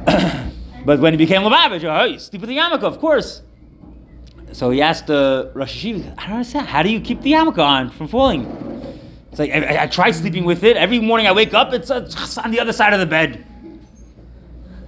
but 0.84 1.00
when 1.00 1.12
he 1.12 1.16
became 1.16 1.42
Lubavitch, 1.42 1.84
oh, 1.84 2.04
you 2.04 2.18
sleep 2.18 2.40
with 2.40 2.48
the 2.48 2.56
yarmulke, 2.56 2.84
of 2.84 2.98
course. 2.98 3.42
So 4.52 4.70
he 4.70 4.80
asked 4.80 5.08
the 5.08 5.50
Rosh 5.54 5.84
Yeshiva, 5.84 6.14
I 6.16 6.26
don't 6.26 6.36
understand. 6.36 6.68
How 6.68 6.82
do 6.84 6.88
you 6.88 7.00
keep 7.00 7.22
the 7.22 7.32
yarmulke 7.32 7.58
on 7.58 7.90
from 7.90 8.06
falling? 8.06 8.46
It's 9.30 9.40
like 9.40 9.50
I, 9.50 9.82
I, 9.82 9.86
tried 9.88 10.12
sleeping 10.12 10.44
with 10.44 10.62
it. 10.62 10.76
Every 10.76 11.00
morning 11.00 11.26
I 11.26 11.32
wake 11.32 11.52
up, 11.54 11.72
it's, 11.72 11.90
uh, 11.90 12.06
it's 12.08 12.38
on 12.38 12.52
the 12.52 12.60
other 12.60 12.72
side 12.72 12.92
of 12.92 13.00
the 13.00 13.06
bed. 13.06 13.44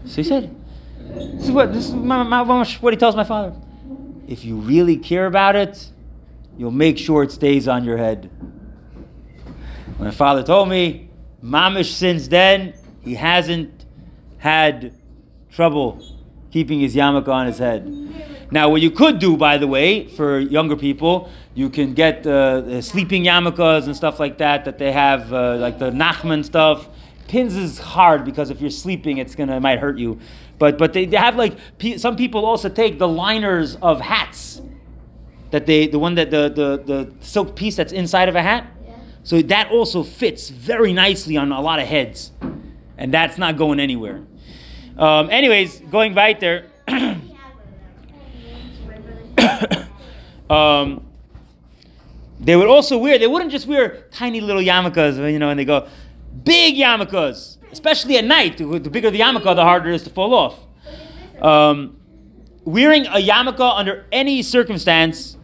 So 0.05 0.17
he 0.17 0.23
said, 0.23 0.55
"This 1.09 1.47
is 1.47 1.51
what 1.51 1.73
this 1.73 1.89
is 1.89 1.95
my, 1.95 2.23
my, 2.23 2.65
what 2.81 2.93
he 2.93 2.97
tells 2.97 3.17
my 3.17 3.25
father. 3.25 3.57
If 4.27 4.45
you 4.45 4.57
really 4.57 4.97
care 4.97 5.27
about 5.27 5.57
it, 5.57 5.91
you'll 6.59 6.71
make 6.71 6.99
sure 6.99 7.23
it 7.23 7.33
stays 7.33 7.69
on 7.69 7.85
your 7.85 7.97
head." 7.97 8.31
My 9.99 10.11
father 10.11 10.43
told 10.43 10.69
me, 10.69 11.09
Mamish 11.43 11.93
since 11.93 12.29
then, 12.29 12.75
he 13.01 13.15
hasn't 13.15 13.87
had 14.39 14.93
trouble 15.51 16.03
keeping 16.51 16.81
his 16.81 16.95
yarmulke 16.95 17.29
on 17.29 17.47
his 17.47 17.59
head. 17.59 17.87
Now, 18.51 18.69
what 18.69 18.81
you 18.81 18.91
could 18.91 19.19
do, 19.19 19.37
by 19.37 19.59
the 19.59 19.67
way, 19.67 20.07
for 20.07 20.39
younger 20.39 20.77
people, 20.77 21.31
you 21.55 21.69
can 21.71 21.95
get 21.95 22.27
uh, 22.27 22.81
sleeping 22.83 23.25
yarmulkes 23.25 23.87
and 23.87 23.97
stuff 23.97 24.21
like 24.21 24.39
that 24.39 24.65
that 24.67 24.79
they 24.79 24.93
have, 24.93 25.33
uh, 25.33 25.57
like 25.57 25.79
the 25.79 25.91
Nachman 25.91 26.45
stuff. 26.45 26.89
Pins 27.29 27.57
is 27.57 27.79
hard 27.79 28.25
because 28.25 28.51
if 28.51 28.61
you're 28.61 28.71
sleeping, 28.71 29.19
it's 29.19 29.35
gonna 29.35 29.57
it 29.57 29.61
might 29.61 29.81
hurt 29.81 29.99
you. 29.99 30.21
But 30.59 30.79
but 30.79 30.93
they, 30.93 31.05
they 31.07 31.17
have 31.17 31.37
like 31.37 31.57
some 31.99 32.17
people 32.17 32.45
also 32.45 32.69
take 32.69 32.99
the 32.99 33.09
liners 33.09 33.77
of 33.77 34.01
hats 34.01 34.63
that 35.51 35.67
they 35.67 35.87
the 35.87 35.99
one 35.99 36.15
that 36.15 36.31
the 36.31 36.49
the, 36.49 36.83
the 36.85 37.13
silk 37.25 37.57
piece 37.57 37.77
that's 37.77 37.93
inside 37.93 38.29
of 38.29 38.37
a 38.37 38.43
hat. 38.43 38.67
Yeah. 38.85 38.97
So 39.23 39.43
that 39.43 39.71
also 39.71 40.03
fits 40.03 40.49
very 40.49 40.93
nicely 40.93 41.37
on 41.37 41.53
a 41.53 41.61
lot 41.61 41.79
of 41.79 41.87
heads, 41.87 42.33
and 42.97 43.13
that's 43.13 43.39
not 43.39 43.57
going 43.57 43.81
anywhere. 43.81 44.23
Um, 44.97 45.29
anyways, 45.31 45.81
going 45.81 46.15
right 46.15 46.41
there. 46.41 46.67
um, 50.51 51.07
they 52.41 52.57
would 52.57 52.69
also 52.69 52.99
wear. 52.99 53.19
They 53.19 53.27
wouldn't 53.27 53.51
just 53.51 53.67
wear 53.67 54.07
tiny 54.11 54.41
little 54.41 54.63
yarmulkes, 54.63 55.33
you 55.33 55.39
know, 55.39 55.51
and 55.51 55.59
they 55.59 55.65
go 55.65 55.89
big 56.45 56.77
yarmulkes, 56.77 57.57
especially 57.77 58.17
at 58.17 58.25
night. 58.25 58.57
The 58.57 58.91
bigger 58.91 59.11
the 59.11 59.21
yarmulke, 59.21 59.55
the 59.55 59.63
harder 59.63 59.91
it 59.91 59.97
is 59.97 60.03
to 60.05 60.11
fall 60.11 60.33
off. 60.35 60.57
Um, 61.43 61.99
wearing 62.65 63.07
a 63.07 63.21
yarmulke 63.21 63.79
under 63.79 64.07
any 64.11 64.43
circumstance 64.43 65.37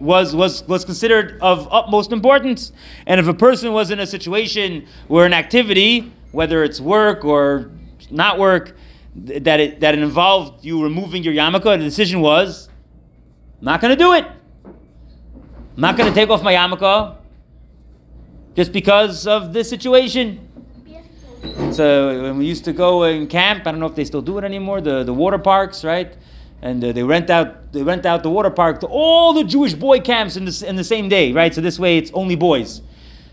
was, 0.00 0.34
was, 0.34 0.66
was 0.66 0.84
considered 0.84 1.38
of 1.40 1.68
utmost 1.70 2.10
importance. 2.10 2.72
And 3.06 3.20
if 3.20 3.28
a 3.28 3.34
person 3.34 3.72
was 3.72 3.92
in 3.92 4.00
a 4.00 4.06
situation 4.08 4.88
where 5.06 5.24
an 5.24 5.32
activity, 5.32 6.12
whether 6.32 6.64
it's 6.64 6.80
work 6.80 7.24
or 7.24 7.70
not 8.10 8.40
work, 8.40 8.76
that 9.14 9.60
it, 9.60 9.80
that 9.80 9.94
it 9.94 10.00
involved 10.00 10.64
you 10.64 10.82
removing 10.82 11.22
your 11.22 11.34
yarmulke, 11.34 11.78
the 11.78 11.84
decision 11.84 12.20
was, 12.20 12.68
I'm 13.60 13.66
not 13.66 13.80
going 13.80 13.96
to 13.96 14.02
do 14.04 14.14
it. 14.14 14.24
I'm 14.64 15.80
not 15.80 15.96
going 15.96 16.12
to 16.12 16.14
take 16.14 16.28
off 16.28 16.42
my 16.42 16.54
yarmulke 16.54 17.16
just 18.56 18.72
because 18.72 19.28
of 19.28 19.52
this 19.52 19.70
situation. 19.70 20.47
So 21.72 22.22
when 22.22 22.38
we 22.38 22.46
used 22.46 22.64
to 22.64 22.72
go 22.72 23.04
and 23.04 23.28
camp, 23.28 23.66
I 23.66 23.70
don't 23.70 23.80
know 23.80 23.86
if 23.86 23.94
they 23.94 24.04
still 24.04 24.22
do 24.22 24.38
it 24.38 24.44
anymore. 24.44 24.80
The 24.80 25.04
the 25.04 25.14
water 25.14 25.38
parks, 25.38 25.84
right? 25.84 26.16
And 26.60 26.82
uh, 26.82 26.92
they 26.92 27.02
rent 27.02 27.30
out 27.30 27.72
they 27.72 27.82
rent 27.82 28.04
out 28.06 28.22
the 28.22 28.30
water 28.30 28.50
park 28.50 28.80
to 28.80 28.86
all 28.86 29.32
the 29.32 29.44
Jewish 29.44 29.74
boy 29.74 30.00
camps 30.00 30.36
in 30.36 30.44
the 30.44 30.64
in 30.66 30.76
the 30.76 30.84
same 30.84 31.08
day, 31.08 31.32
right? 31.32 31.54
So 31.54 31.60
this 31.60 31.78
way 31.78 31.98
it's 31.98 32.10
only 32.12 32.36
boys, 32.36 32.82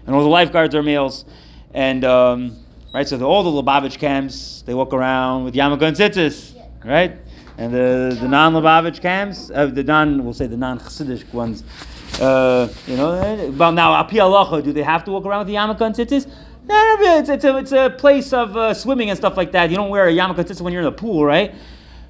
and 0.06 0.16
all 0.16 0.22
the 0.22 0.30
lifeguards 0.30 0.76
are 0.76 0.84
males, 0.84 1.26
and 1.74 2.04
um, 2.06 2.58
right. 2.94 3.08
So 3.08 3.18
the, 3.18 3.26
all 3.26 3.44
the 3.44 3.64
Lubavitch 3.64 3.98
camps 3.98 4.64
they 4.66 4.74
walk 4.74 4.94
around 4.94 5.46
with 5.46 5.56
yarmulke 5.56 5.84
and 5.84 5.98
tzitzis, 5.98 6.56
right? 6.84 7.18
And 7.58 7.74
the 7.74 8.18
the 8.20 8.28
non 8.28 8.54
Lubavitch 8.54 9.02
camps, 9.02 9.50
uh, 9.50 9.66
the 9.68 9.84
non 9.84 10.24
we'll 10.24 10.34
say 10.34 10.48
the 10.48 10.58
non 10.58 10.80
Chassidish 10.80 11.34
ones. 11.34 11.64
Uh, 12.20 12.70
you 12.88 12.96
know, 12.96 13.12
eh, 13.14 13.50
well 13.50 13.72
now 13.72 13.94
al 13.94 14.06
pi 14.06 14.16
halacha, 14.16 14.64
do 14.64 14.72
they 14.72 14.84
have 14.84 15.04
to 15.04 15.12
walk 15.12 15.26
around 15.26 15.40
with 15.40 15.48
the 15.48 15.56
yarmulke 15.56 15.82
and 15.82 15.96
tzitzis? 15.96 16.28
No, 16.66 16.98
no, 17.00 17.18
it's, 17.18 17.30
it's, 17.30 17.44
a, 17.44 17.58
it's 17.58 17.72
a 17.74 17.90
place 17.90 18.32
of 18.32 18.56
uh, 18.56 18.74
swimming 18.74 19.10
and 19.10 19.18
stuff 19.18 19.36
like 19.36 19.52
that. 19.52 19.70
You 19.70 19.76
don't 19.76 19.90
wear 19.90 20.08
a 20.08 20.12
yarmulke 20.14 20.38
tzitzis 20.38 20.62
when 20.62 20.72
you're 20.72 20.82
in 20.82 20.86
the 20.86 20.92
pool, 20.92 21.26
right? 21.26 21.54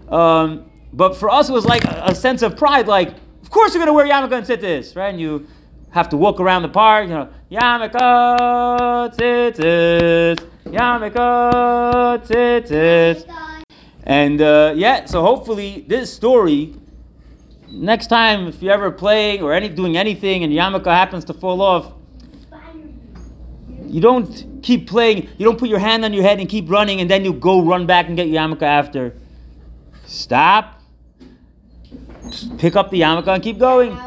Um, 0.10 0.70
but 0.94 1.18
for 1.18 1.30
us, 1.30 1.50
it 1.50 1.54
was 1.54 1.66
like 1.66 1.84
a, 1.86 2.04
a 2.06 2.16
sense 2.16 2.42
of 2.44 2.56
pride. 2.56 2.88
Like, 2.88 3.10
of 3.42 3.50
course 3.50 3.74
you're 3.74 3.84
going 3.84 3.88
to 3.88 3.94
wear 3.94 4.06
yarmulke 4.06 4.34
and 4.34 4.46
tzitzis, 4.46 4.96
right? 4.96 5.10
And 5.10 5.20
you 5.20 5.48
have 5.90 6.10
to 6.10 6.18
walk 6.18 6.40
around 6.40 6.62
the 6.62 6.70
park, 6.70 7.08
you 7.08 7.14
know, 7.14 7.30
yarmulke 7.52 9.16
tzitzis, 9.16 10.40
yarmulke 10.66 12.28
tzitzis. 12.28 13.26
And 14.04 14.40
uh, 14.40 14.74
yeah, 14.76 15.06
so 15.06 15.24
hopefully 15.24 15.84
this 15.88 16.14
story, 16.14 16.76
next 17.76 18.08
time 18.08 18.48
if 18.48 18.62
you're 18.62 18.74
ever 18.74 18.92
playing 18.92 19.42
or 19.42 19.54
any 19.54 19.70
doing 19.70 19.98
anything 19.98 20.44
and 20.44 20.52
yarmulke 20.52 20.86
happens 20.86 21.26
to 21.26 21.34
fall 21.34 21.62
off, 21.62 21.94
you 23.88 24.02
don't 24.02 24.62
keep 24.64 24.90
playing. 24.90 25.30
You 25.38 25.46
don't 25.46 25.60
put 25.60 25.70
your 25.70 25.80
hand 25.80 26.04
on 26.04 26.14
your 26.14 26.24
head 26.24 26.40
and 26.40 26.50
keep 26.50 26.70
running, 26.70 27.02
and 27.02 27.10
then 27.10 27.24
you 27.24 27.34
go 27.34 27.62
run 27.62 27.86
back 27.86 28.08
and 28.08 28.18
get 28.18 28.28
your 28.28 28.42
yarmulke 28.42 28.64
after. 28.64 29.16
Stop. 30.06 30.82
Pick 32.58 32.76
up 32.76 32.90
the 32.90 33.02
yarmulke 33.02 33.28
and 33.28 33.44
keep 33.44 33.60
going. 33.60 33.98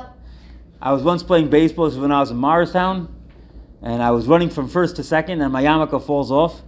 I 0.81 0.92
was 0.92 1.02
once 1.02 1.22
playing 1.22 1.48
baseball 1.48 1.90
when 1.90 2.12
I 2.12 2.20
was 2.20 2.31
in 2.31 2.37
Morristown, 2.37 3.14
and 3.83 4.02
I 4.02 4.11
was 4.11 4.26
running 4.26 4.50
from 4.50 4.68
first 4.68 4.96
to 4.96 5.04
second, 5.04 5.40
and 5.40 5.52
my 5.52 5.62
yarmulke 5.62 6.04
falls 6.04 6.31
off. 6.31 6.62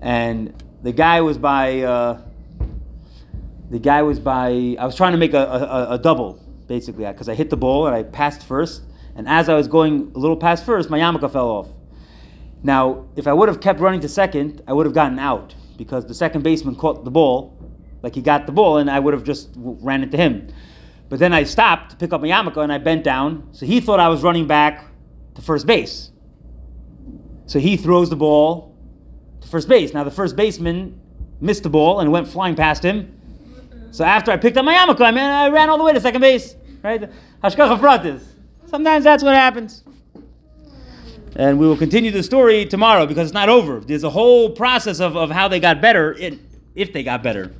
And 0.00 0.62
the 0.82 0.92
guy 0.92 1.20
was 1.20 1.38
by. 1.38 1.82
Uh, 1.82 2.22
the 3.70 3.78
guy 3.78 4.02
was 4.02 4.18
by. 4.18 4.76
I 4.78 4.84
was 4.84 4.96
trying 4.96 5.12
to 5.12 5.18
make 5.18 5.32
a, 5.32 5.44
a, 5.44 5.94
a 5.94 5.98
double, 5.98 6.34
basically, 6.66 7.06
because 7.06 7.28
I 7.28 7.34
hit 7.34 7.50
the 7.50 7.56
ball 7.56 7.86
and 7.86 7.94
I 7.94 8.02
passed 8.02 8.44
first, 8.44 8.82
and 9.14 9.28
as 9.28 9.48
I 9.48 9.54
was 9.54 9.68
going 9.68 10.12
a 10.14 10.18
little 10.18 10.36
past 10.36 10.66
first, 10.66 10.90
my 10.90 10.98
yarmulke 10.98 11.30
fell 11.32 11.48
off. 11.48 11.68
Now, 12.62 13.06
if 13.16 13.26
I 13.26 13.32
would 13.32 13.48
have 13.48 13.60
kept 13.60 13.80
running 13.80 14.00
to 14.00 14.08
second, 14.08 14.62
I 14.66 14.72
would 14.72 14.86
have 14.86 14.94
gotten 14.94 15.18
out 15.18 15.54
because 15.78 16.06
the 16.06 16.14
second 16.14 16.42
baseman 16.42 16.74
caught 16.76 17.04
the 17.04 17.10
ball, 17.10 17.56
like 18.02 18.14
he 18.14 18.20
got 18.22 18.46
the 18.46 18.52
ball, 18.52 18.76
and 18.78 18.90
I 18.90 18.98
would 18.98 19.14
have 19.14 19.24
just 19.24 19.50
ran 19.56 20.02
into 20.02 20.16
him. 20.16 20.48
But 21.08 21.18
then 21.18 21.32
I 21.32 21.44
stopped 21.44 21.92
to 21.92 21.96
pick 21.96 22.12
up 22.12 22.20
my 22.20 22.28
yarmulke 22.28 22.62
and 22.62 22.72
I 22.72 22.78
bent 22.78 23.04
down, 23.04 23.48
so 23.52 23.66
he 23.66 23.80
thought 23.80 23.98
I 23.98 24.08
was 24.08 24.22
running 24.22 24.46
back 24.46 24.84
to 25.34 25.42
first 25.42 25.66
base. 25.66 26.10
So 27.46 27.58
he 27.58 27.76
throws 27.76 28.10
the 28.10 28.16
ball 28.16 28.76
to 29.40 29.48
first 29.48 29.68
base. 29.68 29.92
Now 29.92 30.04
the 30.04 30.10
first 30.10 30.36
baseman 30.36 31.00
missed 31.40 31.62
the 31.62 31.70
ball 31.70 32.00
and 32.00 32.12
went 32.12 32.28
flying 32.28 32.54
past 32.54 32.84
him. 32.84 33.19
So 33.90 34.04
after 34.04 34.30
I 34.30 34.36
picked 34.36 34.56
up 34.56 34.64
my 34.64 34.74
yarmulke, 34.74 35.00
I, 35.00 35.10
mean, 35.10 35.24
I 35.24 35.48
ran 35.48 35.68
all 35.68 35.78
the 35.78 35.84
way 35.84 35.92
to 35.92 36.00
second 36.00 36.20
base. 36.20 36.54
Right? 36.82 37.10
Hashgacha 37.42 37.78
pratis. 37.78 38.22
Sometimes 38.66 39.04
that's 39.04 39.22
what 39.22 39.34
happens. 39.34 39.82
And 41.36 41.58
we 41.58 41.66
will 41.66 41.76
continue 41.76 42.10
the 42.10 42.22
story 42.22 42.66
tomorrow 42.66 43.06
because 43.06 43.28
it's 43.28 43.34
not 43.34 43.48
over. 43.48 43.80
There's 43.80 44.04
a 44.04 44.10
whole 44.10 44.50
process 44.50 45.00
of, 45.00 45.16
of 45.16 45.30
how 45.30 45.48
they 45.48 45.60
got 45.60 45.80
better, 45.80 46.12
in, 46.12 46.40
if 46.74 46.92
they 46.92 47.02
got 47.02 47.22
better. 47.22 47.52